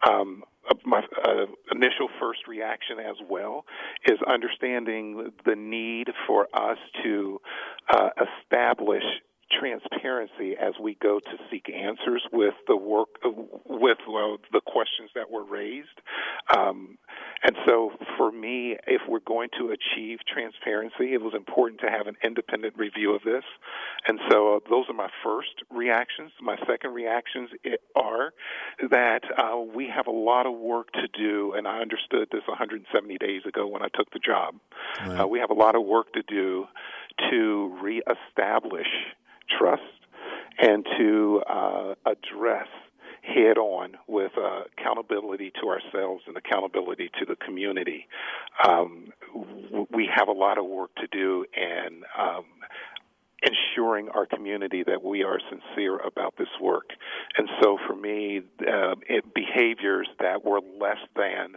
Um, 0.07 0.43
uh, 0.69 0.75
my 0.85 0.99
uh, 0.99 1.45
initial 1.71 2.09
first 2.19 2.41
reaction 2.47 2.99
as 2.99 3.15
well 3.27 3.65
is 4.05 4.19
understanding 4.27 5.31
the 5.47 5.55
need 5.55 6.09
for 6.27 6.47
us 6.53 6.77
to 7.03 7.41
uh, 7.91 8.09
establish 8.45 9.03
transparency 9.59 10.55
as 10.61 10.73
we 10.79 10.95
go 11.01 11.19
to 11.19 11.37
seek 11.49 11.69
answers 11.69 12.21
with 12.31 12.53
the 12.67 12.75
work 12.75 13.09
with 13.65 13.97
well, 14.07 14.37
the 14.51 14.61
questions 14.61 15.09
that 15.15 15.31
were 15.31 15.43
raised. 15.43 15.87
Um, 16.55 16.97
and 17.43 17.55
so, 17.65 17.91
for 18.17 18.31
me, 18.31 18.75
if 18.85 19.01
we're 19.07 19.19
going 19.19 19.49
to 19.57 19.71
achieve 19.71 20.19
transparency, 20.31 21.13
it 21.13 21.21
was 21.21 21.33
important 21.33 21.79
to 21.81 21.89
have 21.89 22.07
an 22.07 22.15
independent 22.23 22.77
review 22.77 23.15
of 23.15 23.23
this. 23.23 23.43
And 24.07 24.19
so, 24.29 24.55
uh, 24.55 24.59
those 24.69 24.85
are 24.89 24.93
my 24.93 25.09
first 25.23 25.63
reactions. 25.69 26.31
My 26.41 26.57
second 26.67 26.93
reactions 26.93 27.49
are 27.95 28.33
that 28.89 29.21
uh, 29.37 29.57
we 29.59 29.87
have 29.87 30.07
a 30.07 30.11
lot 30.11 30.45
of 30.45 30.53
work 30.53 30.91
to 30.93 31.07
do, 31.17 31.53
and 31.55 31.67
I 31.67 31.79
understood 31.79 32.27
this 32.31 32.43
170 32.45 33.17
days 33.17 33.43
ago 33.47 33.67
when 33.67 33.83
I 33.83 33.87
took 33.93 34.11
the 34.11 34.19
job. 34.19 34.55
Right. 34.99 35.21
Uh, 35.21 35.27
we 35.27 35.39
have 35.39 35.49
a 35.49 35.53
lot 35.55 35.75
of 35.75 35.85
work 35.85 36.11
to 36.13 36.23
do 36.23 36.65
to 37.29 37.77
reestablish 37.81 38.87
trust 39.57 39.81
and 40.59 40.85
to 40.97 41.41
uh, 41.49 41.95
address 42.05 42.67
head 43.33 43.57
on 43.57 43.97
with 44.07 44.31
uh, 44.37 44.61
accountability 44.77 45.51
to 45.61 45.69
ourselves 45.69 46.23
and 46.27 46.37
accountability 46.37 47.09
to 47.19 47.25
the 47.25 47.35
community. 47.35 48.07
Um, 48.67 49.13
we 49.91 50.09
have 50.13 50.27
a 50.27 50.33
lot 50.33 50.57
of 50.57 50.65
work 50.65 50.93
to 50.95 51.07
do, 51.07 51.45
and 51.55 52.03
um, 52.17 52.45
ensuring 53.43 54.09
our 54.09 54.25
community 54.25 54.83
that 54.83 55.03
we 55.03 55.23
are 55.23 55.39
sincere 55.49 55.97
about 55.97 56.35
this 56.37 56.49
work. 56.61 56.89
And 57.37 57.49
so 57.61 57.77
for 57.87 57.95
me, 57.95 58.41
uh, 58.61 58.95
it, 59.07 59.33
behaviors 59.33 60.07
that 60.19 60.43
were 60.43 60.59
less 60.79 60.97
than 61.15 61.55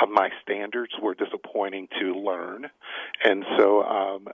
uh, 0.00 0.06
my 0.06 0.28
standards 0.42 0.92
were 1.00 1.14
disappointing 1.14 1.88
to 2.00 2.14
learn. 2.14 2.68
And 3.24 3.44
so 3.56 3.82
um, 3.82 4.28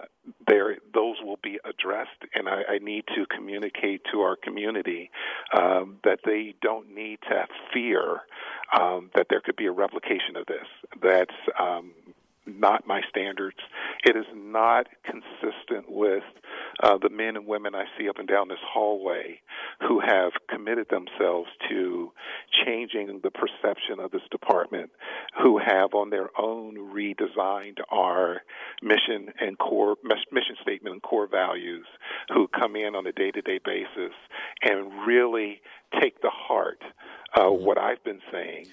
there, 0.47 0.77
those 0.95 1.17
will 1.23 1.39
be 1.43 1.59
addressed, 1.65 2.25
and 2.35 2.49
I, 2.49 2.63
I 2.69 2.79
need 2.79 3.05
to 3.15 3.27
communicate 3.35 4.03
to 4.13 4.21
our 4.21 4.37
community 4.37 5.11
um, 5.57 5.99
that 6.05 6.21
they 6.25 6.55
don't 6.61 6.95
need 6.95 7.19
to 7.31 7.47
fear 7.73 8.21
um, 8.79 9.11
that 9.15 9.27
there 9.31 9.41
could 9.41 9.57
be 9.57 9.67
a 9.67 9.73
replication 9.73 10.37
of 10.37 10.47
this. 10.47 10.67
That's 11.03 11.35
um, 11.59 11.93
not 12.49 12.87
my 12.87 13.01
standards. 13.09 13.57
It 14.05 14.17
is 14.17 14.27
not 14.35 14.87
consistent 15.05 15.91
with 15.91 16.23
uh, 16.83 16.99
the 16.99 17.11
men 17.11 17.37
and 17.37 17.47
women 17.47 17.75
I 17.75 17.85
see 17.99 18.09
up 18.09 18.19
and 18.19 18.29
down 18.29 18.49
this 18.49 18.59
hallway 18.63 19.41
who 19.87 20.01
have 20.01 20.33
committed 20.49 20.87
themselves 20.91 21.49
to 21.69 22.13
changing 22.65 23.21
the 23.23 23.31
perception 23.31 24.01
of 24.01 24.11
this 24.11 24.23
department, 24.31 24.91
who 25.43 25.59
have 25.59 25.95
on 25.95 26.11
their 26.11 26.31
own 26.39 26.77
redesigned 26.95 27.79
our 27.91 28.43
mission 28.83 29.33
and 29.41 29.59
core 29.59 29.97
mission 30.05 30.57
statement 30.63 30.95
and 30.95 31.03
core 31.03 31.29
values, 31.29 31.87
who 32.33 32.49
come 32.49 32.77
in 32.77 32.95
on 32.95 33.07
a 33.07 33.13
day-to-day 33.13 33.61
basis 33.65 34.15
and 34.63 35.07
really 35.07 35.61
take 36.01 36.21
the 36.21 36.31
heart 36.31 36.83
uh, 37.37 37.51
what 37.51 37.79
I've 37.79 38.03
been 38.05 38.21
saying 38.33 38.67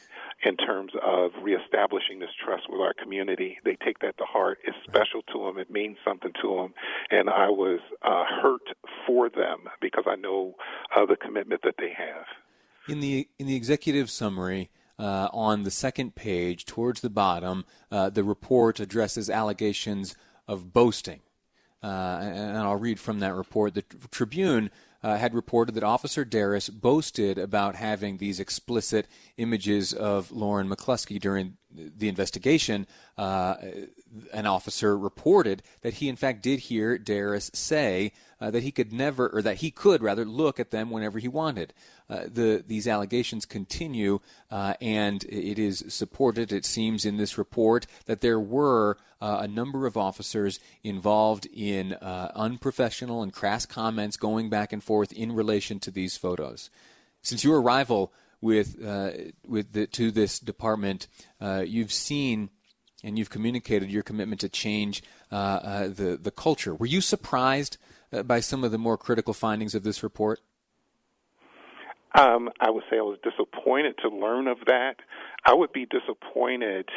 in 0.43 0.57
terms 0.57 0.91
of 1.03 1.31
reestablishing 1.41 2.19
this 2.19 2.29
trust 2.43 2.63
with 2.69 2.79
our 2.79 2.93
community. 2.93 3.57
They 3.65 3.77
take 3.83 3.99
that 3.99 4.17
to 4.17 4.23
heart. 4.25 4.59
It's 4.63 4.77
special 4.83 5.21
to 5.33 5.45
them. 5.45 5.57
It 5.57 5.71
means 5.71 5.97
something 6.05 6.31
to 6.41 6.55
them. 6.55 6.73
And 7.09 7.29
I 7.29 7.49
was 7.49 7.79
uh, 8.01 8.23
hurt 8.41 8.61
for 9.07 9.29
them 9.29 9.67
because 9.81 10.05
I 10.07 10.15
know 10.15 10.55
uh, 10.95 11.05
the 11.05 11.15
commitment 11.15 11.61
that 11.63 11.75
they 11.77 11.91
have. 11.97 12.25
In 12.87 12.99
the 12.99 13.27
in 13.39 13.47
the 13.47 13.55
executive 13.55 14.09
summary. 14.09 14.69
Uh, 14.97 15.27
on 15.33 15.63
the 15.63 15.71
second 15.71 16.15
page, 16.15 16.65
towards 16.65 17.01
the 17.01 17.09
bottom, 17.09 17.65
uh, 17.91 18.09
the 18.09 18.23
report 18.23 18.79
addresses 18.79 19.29
allegations 19.29 20.15
of 20.47 20.71
boasting. 20.71 21.19
Uh, 21.83 22.19
and 22.21 22.57
I'll 22.57 22.77
read 22.77 22.97
from 22.97 23.19
that 23.19 23.35
report. 23.35 23.73
The 23.73 23.83
Tribune 24.09 24.71
uh, 25.05 25.17
had 25.17 25.35
reported 25.35 25.75
that 25.75 25.83
Officer 25.83 26.25
Deras 26.25 26.67
boasted 26.67 27.37
about 27.37 27.75
having 27.75 28.17
these 28.17 28.39
explicit 28.39 29.07
images 29.37 29.93
of 29.93 30.31
Lauren 30.31 30.67
McCluskey 30.67 31.19
during 31.19 31.57
the 31.75 32.09
investigation, 32.09 32.87
uh, 33.17 33.55
an 34.33 34.45
officer 34.45 34.97
reported 34.97 35.61
that 35.81 35.95
he, 35.95 36.09
in 36.09 36.15
fact, 36.15 36.41
did 36.41 36.59
hear 36.59 36.97
Deras 36.97 37.51
say 37.53 38.11
uh, 38.39 38.51
that 38.51 38.63
he 38.63 38.71
could 38.71 38.91
never, 38.91 39.29
or 39.29 39.41
that 39.41 39.57
he 39.57 39.71
could 39.71 40.01
rather, 40.01 40.25
look 40.25 40.59
at 40.59 40.71
them 40.71 40.89
whenever 40.89 41.19
he 41.19 41.27
wanted. 41.27 41.73
Uh, 42.09 42.23
the 42.27 42.63
these 42.67 42.87
allegations 42.87 43.45
continue, 43.45 44.19
uh, 44.51 44.75
and 44.79 45.23
it 45.25 45.57
is 45.57 45.83
supported. 45.87 46.51
It 46.51 46.65
seems 46.65 47.05
in 47.05 47.17
this 47.17 47.37
report 47.37 47.87
that 48.05 48.21
there 48.21 48.39
were 48.39 48.97
uh, 49.21 49.39
a 49.41 49.47
number 49.47 49.87
of 49.87 49.97
officers 49.97 50.59
involved 50.83 51.47
in 51.47 51.93
uh, 51.93 52.31
unprofessional 52.35 53.23
and 53.23 53.33
crass 53.33 53.65
comments 53.65 54.17
going 54.17 54.49
back 54.49 54.71
and 54.71 54.83
forth 54.83 55.11
in 55.11 55.31
relation 55.31 55.79
to 55.79 55.91
these 55.91 56.17
photos. 56.17 56.69
Since 57.21 57.43
your 57.43 57.59
arrival 57.59 58.13
with 58.45 58.77
uh, 58.85 59.09
with 59.47 59.73
the, 59.73 59.87
to 59.87 60.11
this 60.11 60.39
department, 60.39 61.07
uh, 61.41 61.63
you've 61.65 61.91
seen 61.91 62.51
and 63.03 63.17
you've 63.17 63.31
communicated 63.31 63.89
your 63.89 64.03
commitment 64.03 64.39
to 64.41 64.49
change 64.49 65.03
uh, 65.31 65.35
uh 65.35 65.87
the 65.87 66.17
the 66.21 66.31
culture. 66.31 66.75
Were 66.75 66.85
you 66.85 67.01
surprised 67.01 67.77
uh, 68.13 68.21
by 68.21 68.39
some 68.39 68.63
of 68.63 68.71
the 68.71 68.77
more 68.77 68.97
critical 68.97 69.33
findings 69.33 69.73
of 69.73 69.83
this 69.83 70.03
report? 70.03 70.39
Um, 72.17 72.49
I 72.61 72.69
would 72.69 72.83
say 72.89 72.97
I 72.97 73.01
was 73.01 73.17
disappointed 73.23 73.95
to 74.03 74.09
learn 74.09 74.47
of 74.47 74.59
that. 74.67 74.97
I 75.45 75.53
would 75.53 75.73
be 75.73 75.85
disappointed 75.85 76.87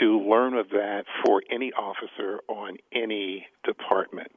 to 0.00 0.06
learn 0.20 0.54
of 0.54 0.70
that 0.70 1.04
for 1.24 1.42
any 1.50 1.72
officer 1.72 2.40
on 2.48 2.76
any 2.92 3.46
department. 3.64 4.30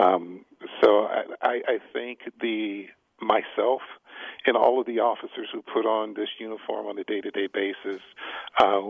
Um, 0.00 0.44
so 0.80 1.04
I, 1.04 1.22
I, 1.42 1.54
I 1.66 1.78
think 1.92 2.20
the 2.40 2.86
myself 3.20 3.82
and 4.46 4.56
all 4.56 4.80
of 4.80 4.86
the 4.86 5.00
officers 5.00 5.48
who 5.52 5.62
put 5.62 5.86
on 5.86 6.14
this 6.14 6.28
uniform 6.38 6.86
on 6.86 6.98
a 6.98 7.04
day-to-day 7.04 7.48
basis, 7.52 8.00
uh, 8.60 8.80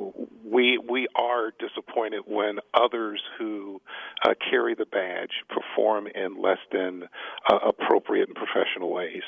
we 0.44 0.78
we 0.78 1.08
are 1.16 1.52
disappointed 1.58 2.22
when 2.26 2.58
others 2.74 3.20
who 3.38 3.80
uh, 4.24 4.34
carry 4.50 4.74
the 4.74 4.86
badge 4.86 5.30
perform 5.48 6.06
in 6.06 6.40
less 6.40 6.58
than 6.72 7.04
uh, 7.50 7.58
appropriate 7.66 8.28
and 8.28 8.36
professional 8.36 8.92
ways. 8.92 9.22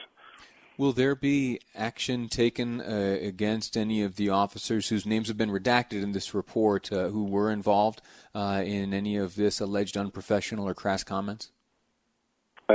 Will 0.78 0.92
there 0.92 1.14
be 1.14 1.60
action 1.74 2.28
taken 2.28 2.80
uh, 2.80 3.18
against 3.20 3.76
any 3.76 4.02
of 4.02 4.16
the 4.16 4.30
officers 4.30 4.88
whose 4.88 5.04
names 5.04 5.28
have 5.28 5.36
been 5.36 5.50
redacted 5.50 6.02
in 6.02 6.12
this 6.12 6.34
report 6.34 6.90
uh, 6.90 7.08
who 7.08 7.24
were 7.24 7.50
involved 7.50 8.00
uh, 8.34 8.62
in 8.64 8.94
any 8.94 9.16
of 9.16 9.36
this 9.36 9.60
alleged 9.60 9.96
unprofessional 9.96 10.66
or 10.66 10.74
crass 10.74 11.04
comments? 11.04 11.52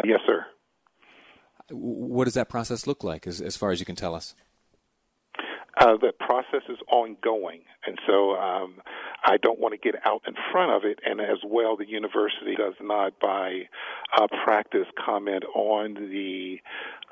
yes, 0.06 0.20
sir. 0.28 0.46
What 1.70 2.26
does 2.26 2.34
that 2.36 2.50
process 2.50 2.88
look 2.88 3.04
like, 3.04 3.28
as, 3.28 3.42
as 3.42 3.58
far 3.58 3.72
as 3.72 3.80
you 3.80 3.86
can 3.86 3.96
tell 3.96 4.16
us? 4.16 4.36
Uh, 5.80 5.96
the 5.96 6.12
process 6.20 6.64
is 6.70 6.78
ongoing, 6.92 7.62
and 7.86 8.00
so 8.08 8.32
um, 8.36 8.82
I 9.24 9.38
don't 9.38 9.60
want 9.60 9.74
to 9.74 9.78
get 9.78 9.94
out 10.08 10.24
in 10.26 10.34
front 10.52 10.72
of 10.72 10.90
it. 10.90 11.00
And 11.06 11.22
as 11.22 11.38
well, 11.46 11.78
the 11.78 11.88
university 11.88 12.56
does 12.56 12.74
not, 12.82 13.20
by 13.20 13.70
uh, 14.18 14.26
practice, 14.44 14.88
comment 15.06 15.44
on 15.54 15.94
the 15.94 16.58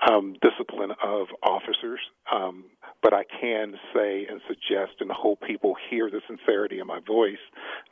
um, 0.09 0.35
discipline 0.41 0.93
of 1.03 1.27
officers. 1.43 1.99
Um, 2.33 2.65
but 3.03 3.13
I 3.13 3.23
can 3.39 3.75
say 3.93 4.25
and 4.27 4.41
suggest 4.47 4.99
and 4.99 5.11
hope 5.11 5.41
people 5.41 5.75
hear 5.91 6.09
the 6.09 6.21
sincerity 6.27 6.79
in 6.79 6.87
my 6.87 6.99
voice 7.05 7.37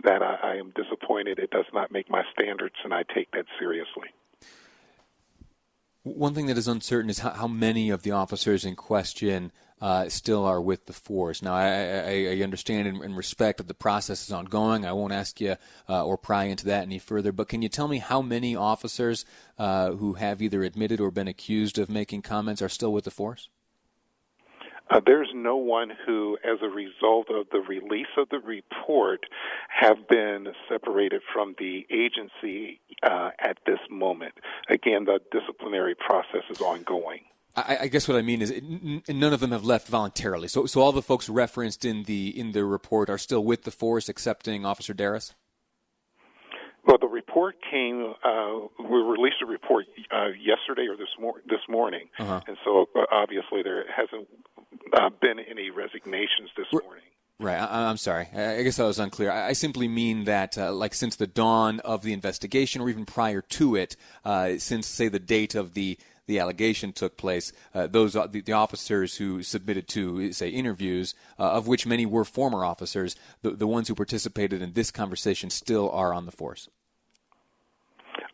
that 0.04 0.24
I, 0.24 0.38
I 0.42 0.56
am 0.56 0.74
disappointed. 0.76 1.38
It 1.38 1.52
does 1.52 1.66
not 1.72 1.92
make 1.92 2.10
my 2.10 2.24
standards, 2.34 2.76
and 2.84 2.96
I 2.96 3.04
take 3.14 3.30
that 3.34 3.46
seriously. 3.60 4.10
One 6.04 6.34
thing 6.34 6.48
that 6.48 6.58
is 6.58 6.68
uncertain 6.68 7.10
is 7.10 7.20
how, 7.20 7.32
how 7.32 7.48
many 7.48 7.90
of 7.90 8.04
the 8.04 8.12
officers 8.12 8.66
in 8.66 8.76
question 8.76 9.52
uh, 9.84 10.08
still 10.08 10.46
are 10.46 10.62
with 10.62 10.86
the 10.86 10.94
force. 10.94 11.42
Now, 11.42 11.56
I, 11.56 11.68
I, 11.68 12.38
I 12.38 12.42
understand 12.42 12.88
and, 12.88 13.02
and, 13.02 13.18
respect 13.18 13.58
that 13.58 13.68
the 13.68 13.74
process 13.74 14.24
is 14.24 14.32
ongoing. 14.32 14.86
I 14.86 14.94
won't 14.94 15.12
ask 15.12 15.42
you 15.42 15.58
uh, 15.90 16.06
or 16.06 16.18
pry 16.18 16.46
into 16.46 16.66
that 16.68 16.84
any 16.84 17.00
further, 17.00 17.34
but 17.34 17.50
can 17.50 17.62
you 17.62 17.68
tell 17.68 17.90
me 17.90 17.98
how 17.98 18.22
many 18.22 18.56
officers 18.56 19.26
uh, 19.58 19.92
who 19.92 20.14
have 20.14 20.42
either 20.42 20.64
admitted 20.64 21.02
or 21.02 21.12
been 21.12 21.28
accused 21.28 21.78
of 21.78 21.90
making 21.90 22.22
comments 22.22 22.62
are 22.62 22.70
still 22.70 22.94
with 22.94 23.04
the 23.04 23.12
force? 23.12 23.50
Uh, 24.94 25.00
there's 25.04 25.30
no 25.34 25.56
one 25.56 25.92
who, 26.06 26.38
as 26.44 26.60
a 26.62 26.68
result 26.68 27.28
of 27.32 27.48
the 27.52 27.60
release 27.60 28.06
of 28.16 28.30
the 28.30 28.38
report, 28.38 29.22
have 29.68 30.08
been 30.08 30.48
separated 30.70 31.20
from 31.34 31.56
the 31.58 31.84
agency 31.90 32.80
uh, 33.02 33.32
at 33.40 33.58
this 33.66 33.80
moment. 33.90 34.34
Again, 34.70 35.06
the 35.06 35.20
disciplinary 35.32 35.96
process 35.96 36.44
is 36.52 36.62
ongoing. 36.62 37.22
I, 37.56 37.78
I 37.82 37.88
guess 37.88 38.08
what 38.08 38.18
I 38.18 38.22
mean 38.22 38.44
is 38.44 38.52
it, 38.52 38.64
n- 38.64 39.02
none 39.10 39.34
of 39.34 39.40
them 39.40 39.52
have 39.52 39.66
left 39.66 39.88
voluntarily. 39.88 40.48
So, 40.48 40.68
so 40.68 40.82
all 40.82 40.92
the 40.92 41.02
folks 41.02 41.28
referenced 41.28 41.86
in 41.86 42.04
the 42.04 42.40
in 42.40 42.52
the 42.52 42.64
report 42.64 43.10
are 43.10 43.18
still 43.18 43.44
with 43.44 43.64
the 43.64 43.72
force, 43.72 44.10
excepting 44.10 44.64
Officer 44.64 44.94
Deras. 44.94 45.34
Well, 46.86 46.98
the 47.00 47.08
report 47.08 47.56
came. 47.72 48.14
Uh, 48.24 48.68
we 48.80 48.98
released 48.98 49.38
a 49.42 49.46
report 49.46 49.86
uh, 50.12 50.28
yesterday 50.40 50.88
or 50.88 50.98
this 50.98 51.08
mor- 51.20 51.42
this 51.48 51.62
morning, 51.70 52.10
uh-huh. 52.20 52.42
and 52.46 52.58
so 52.66 52.90
uh, 52.96 53.06
obviously 53.12 53.64
there 53.64 53.86
hasn't 53.90 54.28
uh, 54.94 55.10
been 55.22 55.40
any 55.40 55.70
resignations 55.70 56.50
this 56.58 56.68
morning. 56.72 57.04
Right. 57.40 57.58
I, 57.58 57.90
am 57.90 57.98
sorry. 57.98 58.28
I 58.34 58.62
guess 58.64 58.80
I 58.80 58.86
was 58.86 59.00
unclear. 59.00 59.32
I, 59.32 59.54
simply 59.54 59.88
mean 59.88 60.26
that, 60.26 60.58
uh, 60.58 60.72
like, 60.72 60.94
since 60.94 61.16
the 61.16 61.28
dawn 61.28 61.80
of 61.82 62.04
the 62.04 62.14
investigation, 62.14 62.80
or 62.80 62.90
even 62.90 63.06
prior 63.06 63.42
to 63.42 63.76
it, 63.76 63.98
uh, 64.24 64.58
since 64.60 64.88
say 64.88 65.08
the 65.08 65.20
date 65.20 65.56
of 65.56 65.74
the 65.74 65.98
the 66.26 66.40
allegation 66.40 66.94
took 66.94 67.18
place, 67.18 67.52
uh, 67.76 67.86
those 67.86 68.14
the, 68.14 68.42
the, 68.46 68.54
officers 68.54 69.18
who 69.18 69.44
submitted 69.44 69.90
to 69.90 70.32
say 70.32 70.48
interviews, 70.48 71.16
uh, 71.38 71.52
of 71.52 71.68
which 71.68 71.86
many 71.86 72.06
were 72.06 72.24
former 72.24 72.64
officers, 72.64 73.18
the 73.42 73.52
the 73.52 73.68
ones 73.68 73.90
who 73.90 73.96
participated 73.96 74.62
in 74.62 74.72
this 74.72 74.90
conversation 74.90 75.50
still 75.50 75.90
are 75.92 76.14
on 76.14 76.26
the 76.26 76.32
force. 76.32 76.70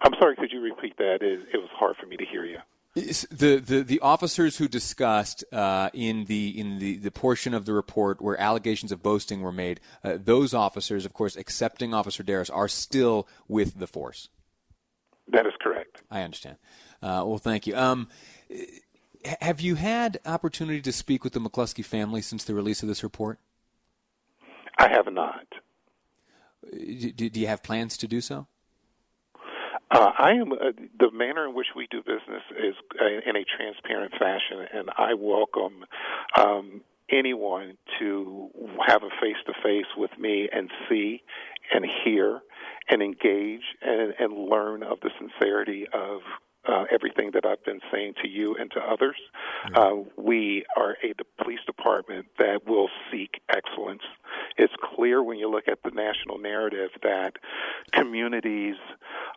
I'm 0.01 0.13
sorry. 0.19 0.35
Could 0.35 0.51
you 0.51 0.61
repeat 0.61 0.97
that? 0.97 1.17
It, 1.21 1.47
it 1.51 1.57
was 1.57 1.69
hard 1.73 1.95
for 1.99 2.05
me 2.05 2.15
to 2.17 2.25
hear 2.25 2.45
you. 2.45 2.59
The, 2.95 3.61
the, 3.63 3.83
the 3.83 3.99
officers 3.99 4.57
who 4.57 4.67
discussed 4.67 5.43
uh, 5.53 5.89
in 5.93 6.25
the 6.25 6.59
in 6.59 6.79
the, 6.79 6.97
the 6.97 7.11
portion 7.11 7.53
of 7.53 7.65
the 7.65 7.73
report 7.73 8.19
where 8.19 8.39
allegations 8.39 8.91
of 8.91 9.03
boasting 9.03 9.41
were 9.41 9.51
made, 9.51 9.79
uh, 10.03 10.17
those 10.21 10.53
officers, 10.53 11.05
of 11.05 11.13
course, 11.13 11.35
accepting 11.35 11.93
Officer 11.93 12.23
Deras, 12.23 12.49
are 12.49 12.67
still 12.67 13.27
with 13.47 13.79
the 13.79 13.87
force. 13.87 14.29
That 15.27 15.45
is 15.45 15.53
correct. 15.61 16.01
I 16.09 16.23
understand. 16.23 16.57
Uh, 17.01 17.23
well, 17.25 17.37
thank 17.37 17.67
you. 17.67 17.77
Um, 17.77 18.07
have 19.41 19.61
you 19.61 19.75
had 19.75 20.19
opportunity 20.25 20.81
to 20.81 20.91
speak 20.91 21.23
with 21.23 21.33
the 21.33 21.39
McCluskey 21.39 21.85
family 21.85 22.21
since 22.21 22.43
the 22.43 22.55
release 22.55 22.81
of 22.81 22.89
this 22.89 23.03
report? 23.03 23.39
I 24.77 24.89
have 24.89 25.11
not. 25.11 25.45
Do, 26.71 27.29
do 27.29 27.39
you 27.39 27.47
have 27.47 27.61
plans 27.61 27.97
to 27.97 28.07
do 28.07 28.21
so? 28.21 28.47
Uh, 29.91 30.11
I 30.17 30.31
am 30.33 30.51
uh, 30.51 30.71
the 30.99 31.11
manner 31.11 31.47
in 31.47 31.55
which 31.55 31.67
we 31.75 31.87
do 31.89 32.01
business 32.01 32.43
is 32.51 32.75
uh, 33.01 33.29
in 33.29 33.35
a 33.35 33.43
transparent 33.43 34.13
fashion, 34.19 34.65
and 34.71 34.89
I 34.97 35.15
welcome 35.15 35.83
um, 36.37 36.81
anyone 37.11 37.77
to 37.99 38.49
have 38.85 39.01
a 39.01 39.09
face 39.19 39.37
to 39.47 39.53
face 39.63 39.87
with 39.97 40.11
me 40.19 40.47
and 40.51 40.69
see 40.87 41.23
and 41.73 41.85
hear 42.03 42.41
and 42.89 43.01
engage 43.01 43.63
and, 43.81 44.13
and 44.19 44.49
learn 44.49 44.83
of 44.83 44.99
the 45.01 45.09
sincerity 45.19 45.85
of 45.93 46.21
uh, 46.67 46.83
everything 46.91 47.31
that 47.33 47.45
I've 47.45 47.63
been 47.63 47.79
saying 47.91 48.13
to 48.21 48.27
you 48.27 48.55
and 48.59 48.69
to 48.71 48.79
others. 48.79 49.15
Uh, 49.73 49.91
we 50.17 50.65
are 50.77 50.97
a 51.03 51.13
police 51.41 51.59
department 51.65 52.27
that 52.37 52.67
will 52.67 52.89
seek 53.11 53.41
excellence. 53.49 54.01
It's 54.57 54.68
clear 54.99 55.23
when 55.23 55.37
you 55.37 55.49
look 55.49 55.67
at 55.67 55.79
the 55.83 55.91
national 55.91 56.37
narrative 56.37 56.89
that 57.03 57.33
communities 57.93 58.75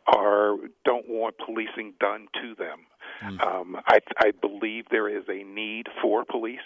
are 0.07 0.57
don't 0.85 1.09
want 1.09 1.37
policing 1.38 1.94
done 2.01 2.27
to 2.35 2.55
them. 2.57 2.81
Mm. 3.22 3.46
Um, 3.46 3.77
I, 3.87 4.01
I 4.18 4.33
believe 4.33 4.87
there 4.90 5.09
is 5.09 5.25
a 5.29 5.44
need 5.44 5.87
for 6.01 6.25
police, 6.25 6.59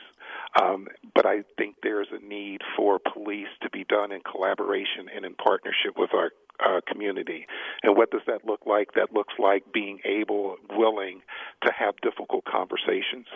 um, 0.60 0.88
but 1.14 1.26
I 1.26 1.42
think 1.58 1.76
there 1.82 2.00
is 2.00 2.08
a 2.10 2.24
need 2.24 2.62
for 2.76 2.98
police 2.98 3.48
to 3.62 3.70
be 3.70 3.84
done 3.84 4.12
in 4.12 4.20
collaboration 4.22 5.08
and 5.14 5.26
in 5.26 5.34
partnership 5.34 5.98
with 5.98 6.14
our 6.14 6.30
uh, 6.64 6.80
community. 6.86 7.46
And 7.82 7.96
what 7.96 8.10
does 8.10 8.22
that 8.26 8.44
look 8.44 8.60
like? 8.66 8.92
That 8.94 9.12
looks 9.12 9.34
like 9.38 9.72
being 9.72 10.00
able, 10.04 10.56
willing 10.70 11.22
to 11.64 11.72
have 11.72 11.94
difficult 12.02 12.44
conversations. 12.44 13.26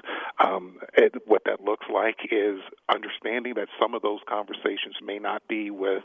Um, 0.43 0.79
what 1.27 1.43
that 1.45 1.61
looks 1.61 1.87
like 1.93 2.17
is 2.31 2.61
understanding 2.93 3.55
that 3.55 3.69
some 3.81 3.95
of 3.95 4.03
those 4.03 4.21
conversations 4.29 4.97
may 5.03 5.19
not 5.19 5.43
be 5.49 5.71
with 5.71 6.03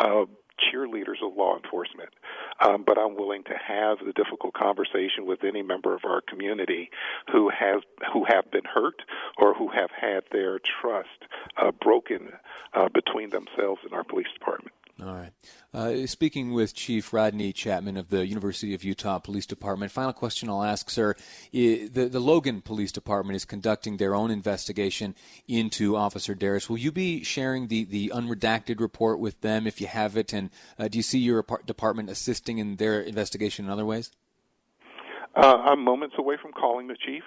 uh, 0.00 0.24
cheerleaders 0.58 1.22
of 1.22 1.36
law 1.36 1.56
enforcement, 1.56 2.10
um, 2.60 2.84
but 2.86 2.98
I'm 2.98 3.16
willing 3.16 3.42
to 3.44 3.54
have 3.54 3.98
the 3.98 4.12
difficult 4.12 4.54
conversation 4.54 5.26
with 5.26 5.42
any 5.44 5.62
member 5.62 5.94
of 5.94 6.02
our 6.04 6.20
community 6.20 6.90
who 7.32 7.50
has 7.50 7.82
who 8.12 8.24
have 8.24 8.50
been 8.50 8.64
hurt 8.64 9.02
or 9.38 9.54
who 9.54 9.68
have 9.68 9.90
had 9.90 10.24
their 10.30 10.58
trust 10.58 11.08
uh, 11.56 11.72
broken 11.72 12.32
uh, 12.72 12.88
between 12.88 13.30
themselves 13.30 13.80
and 13.84 13.92
our 13.92 14.04
police 14.04 14.28
department. 14.32 14.74
All 15.02 15.12
right. 15.12 15.32
Uh, 15.72 16.06
speaking 16.06 16.52
with 16.52 16.72
Chief 16.72 17.12
Rodney 17.12 17.52
Chatman 17.52 17.98
of 17.98 18.10
the 18.10 18.24
University 18.26 18.74
of 18.74 18.84
Utah 18.84 19.18
Police 19.18 19.44
Department, 19.44 19.90
final 19.90 20.12
question 20.12 20.48
I'll 20.48 20.62
ask, 20.62 20.88
sir. 20.88 21.16
The, 21.50 21.88
the 21.88 22.20
Logan 22.20 22.60
Police 22.60 22.92
Department 22.92 23.34
is 23.34 23.44
conducting 23.44 23.96
their 23.96 24.14
own 24.14 24.30
investigation 24.30 25.16
into 25.48 25.96
Officer 25.96 26.36
Deras. 26.36 26.70
Will 26.70 26.78
you 26.78 26.92
be 26.92 27.24
sharing 27.24 27.66
the, 27.66 27.84
the 27.84 28.12
unredacted 28.14 28.78
report 28.78 29.18
with 29.18 29.40
them 29.40 29.66
if 29.66 29.80
you 29.80 29.88
have 29.88 30.16
it? 30.16 30.32
And 30.32 30.50
uh, 30.78 30.86
do 30.86 30.96
you 30.96 31.02
see 31.02 31.18
your 31.18 31.44
department 31.66 32.08
assisting 32.08 32.58
in 32.58 32.76
their 32.76 33.00
investigation 33.00 33.64
in 33.64 33.72
other 33.72 33.84
ways? 33.84 34.12
Uh, 35.34 35.56
I'm 35.56 35.82
moments 35.82 36.14
away 36.16 36.36
from 36.40 36.52
calling 36.52 36.86
the 36.86 36.96
chief, 36.96 37.24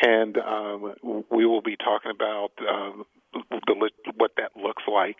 and 0.00 0.38
um, 0.38 1.24
we 1.30 1.44
will 1.44 1.60
be 1.60 1.76
talking 1.76 2.10
about 2.10 2.52
um, 2.66 3.04
the, 3.32 3.90
what 4.16 4.32
that 4.36 4.52
looks 4.56 4.82
like. 4.90 5.16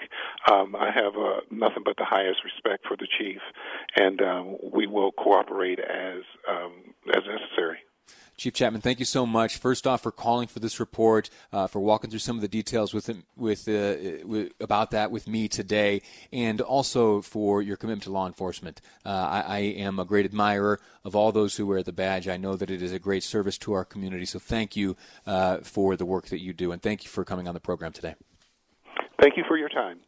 Um, 0.50 0.74
I 0.76 0.90
have 0.90 1.16
uh, 1.16 1.40
nothing 1.50 1.82
but 1.84 1.96
the 1.96 2.04
highest 2.04 2.40
respect 2.44 2.86
for 2.86 2.96
the 2.96 3.06
chief, 3.18 3.40
and 3.96 4.20
um, 4.22 4.56
we 4.72 4.86
will 4.86 5.12
cooperate 5.12 5.78
as 5.78 6.22
um, 6.48 6.94
as 7.08 7.22
necessary. 7.26 7.78
Chief 8.36 8.54
Chatman, 8.54 8.82
thank 8.82 8.98
you 8.98 9.04
so 9.04 9.24
much. 9.24 9.58
First 9.58 9.86
off, 9.86 10.02
for 10.02 10.10
calling 10.10 10.48
for 10.48 10.58
this 10.58 10.80
report, 10.80 11.30
uh, 11.52 11.66
for 11.66 11.80
walking 11.80 12.10
through 12.10 12.18
some 12.18 12.36
of 12.36 12.42
the 12.42 12.48
details 12.48 12.92
with 12.92 13.08
with, 13.36 13.68
uh, 13.68 14.24
with, 14.24 14.52
about 14.58 14.90
that 14.90 15.10
with 15.10 15.28
me 15.28 15.48
today, 15.48 16.02
and 16.32 16.60
also 16.60 17.20
for 17.20 17.62
your 17.62 17.76
commitment 17.76 18.02
to 18.04 18.10
law 18.10 18.26
enforcement. 18.26 18.80
Uh, 19.04 19.10
I, 19.10 19.40
I, 19.46 19.58
am 19.58 19.98
a 19.98 20.04
great 20.04 20.24
admirer 20.24 20.80
of 21.04 21.14
all 21.14 21.30
those 21.30 21.56
who 21.56 21.66
wear 21.66 21.82
the 21.82 21.92
badge. 21.92 22.26
I 22.26 22.36
know 22.36 22.56
that 22.56 22.70
it 22.70 22.82
is 22.82 22.92
a 22.92 22.98
great 22.98 23.22
service 23.22 23.58
to 23.58 23.74
our 23.74 23.84
community. 23.84 24.24
So 24.24 24.38
thank 24.38 24.76
you 24.76 24.96
uh, 25.26 25.58
for 25.58 25.96
the 25.96 26.06
work 26.06 26.26
that 26.28 26.40
you 26.40 26.52
do, 26.52 26.72
and 26.72 26.82
thank 26.82 27.04
you 27.04 27.10
for 27.10 27.24
coming 27.24 27.46
on 27.46 27.54
the 27.54 27.60
program 27.60 27.92
today. 27.92 28.14
Thank 29.20 29.36
you 29.36 29.44
for 29.46 29.56
your 29.56 29.68
time. 29.68 30.00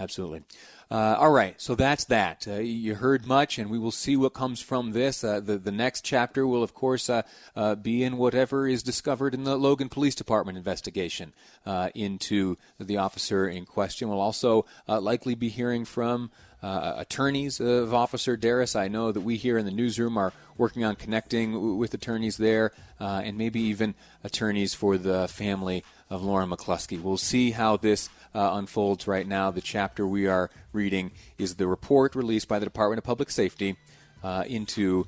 Absolutely. 0.00 0.42
Uh, 0.90 1.14
all 1.20 1.30
right, 1.30 1.60
so 1.60 1.76
that's 1.76 2.04
that. 2.06 2.48
Uh, 2.48 2.54
you 2.54 2.96
heard 2.96 3.24
much, 3.26 3.58
and 3.58 3.70
we 3.70 3.78
will 3.78 3.92
see 3.92 4.16
what 4.16 4.32
comes 4.32 4.60
from 4.60 4.90
this. 4.90 5.22
Uh, 5.22 5.38
the 5.38 5.56
the 5.56 5.70
next 5.70 6.04
chapter 6.04 6.46
will, 6.46 6.64
of 6.64 6.74
course, 6.74 7.08
uh, 7.08 7.22
uh, 7.54 7.76
be 7.76 8.02
in 8.02 8.16
whatever 8.16 8.66
is 8.66 8.82
discovered 8.82 9.34
in 9.34 9.44
the 9.44 9.56
Logan 9.56 9.88
Police 9.88 10.16
Department 10.16 10.58
investigation 10.58 11.32
uh, 11.64 11.90
into 11.94 12.56
the 12.80 12.96
officer 12.96 13.46
in 13.46 13.66
question. 13.66 14.08
We'll 14.08 14.20
also 14.20 14.64
likely 14.88 15.34
be 15.36 15.50
hearing 15.50 15.84
from. 15.84 16.30
attorneys 16.62 17.60
of 17.60 17.94
Officer 17.94 18.36
Deras. 18.36 18.74
I 18.76 18.88
know 18.88 19.12
that 19.12 19.22
we 19.22 19.36
here 19.36 19.56
in 19.58 19.64
the 19.64 19.70
newsroom 19.82 20.18
are 20.18 20.32
working 20.58 20.84
on 20.84 20.94
connecting 20.96 21.52
w- 21.52 21.74
with 21.74 21.94
attorneys 21.94 22.36
there, 22.36 22.72
and 22.98 23.38
maybe 23.38 23.60
even 23.60 23.94
attorneys 24.24 24.74
for 24.74 24.98
the 24.98 25.26
family 25.28 25.84
of 26.10 26.22
Lauren 26.22 26.50
McCluskey. 26.50 27.00
We'll 27.00 27.16
see 27.16 27.52
how 27.52 27.78
this 27.78 28.10
uh, 28.34 28.50
unfolds 28.54 29.06
right 29.06 29.26
now. 29.26 29.50
The 29.50 29.60
chapter 29.60 30.06
we 30.06 30.26
are 30.26 30.50
reading 30.72 31.10
is 31.38 31.56
the 31.56 31.66
report 31.66 32.14
released 32.14 32.48
by 32.48 32.58
the 32.58 32.66
Department 32.66 32.98
of 32.98 33.04
Public 33.04 33.30
Safety 33.30 33.76
uh, 34.22 34.44
into 34.46 35.06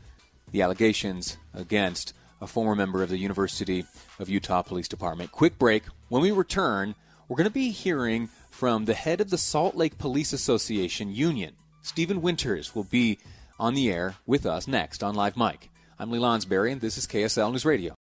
the 0.51 0.63
allegations 0.63 1.37
against 1.55 2.15
a 2.41 2.47
former 2.47 2.75
member 2.75 3.03
of 3.03 3.09
the 3.09 3.19
University 3.19 3.85
of 4.19 4.29
Utah 4.29 4.63
Police 4.63 4.89
Department. 4.89 5.31
Quick 5.31 5.59
break. 5.59 5.85
When 6.09 6.23
we 6.23 6.33
return, 6.33 6.95
we're 7.29 7.37
going 7.37 7.49
to 7.49 7.51
be 7.51 7.71
hearing 7.71 8.29
from 8.51 8.85
the 8.85 8.95
head 8.95 9.21
of 9.21 9.31
the 9.31 9.39
Salt 9.39 9.77
Lake 9.77 9.97
Police 9.97 10.33
Association 10.33 11.15
Union. 11.15 11.55
Stephen 11.83 12.21
Winters 12.21 12.75
will 12.75 12.85
be 12.85 13.19
on 13.59 13.75
the 13.75 13.91
air 13.91 14.17
with 14.27 14.45
us 14.45 14.67
next 14.67 15.03
on 15.03 15.15
Live 15.15 15.37
Mike. 15.37 15.71
I'm 15.99 16.11
Lee 16.11 16.19
Lonsberry, 16.19 16.73
and 16.73 16.81
this 16.81 16.99
is 16.99 17.07
KSL 17.07 17.53
News 17.53 17.65
Radio. 17.65 17.95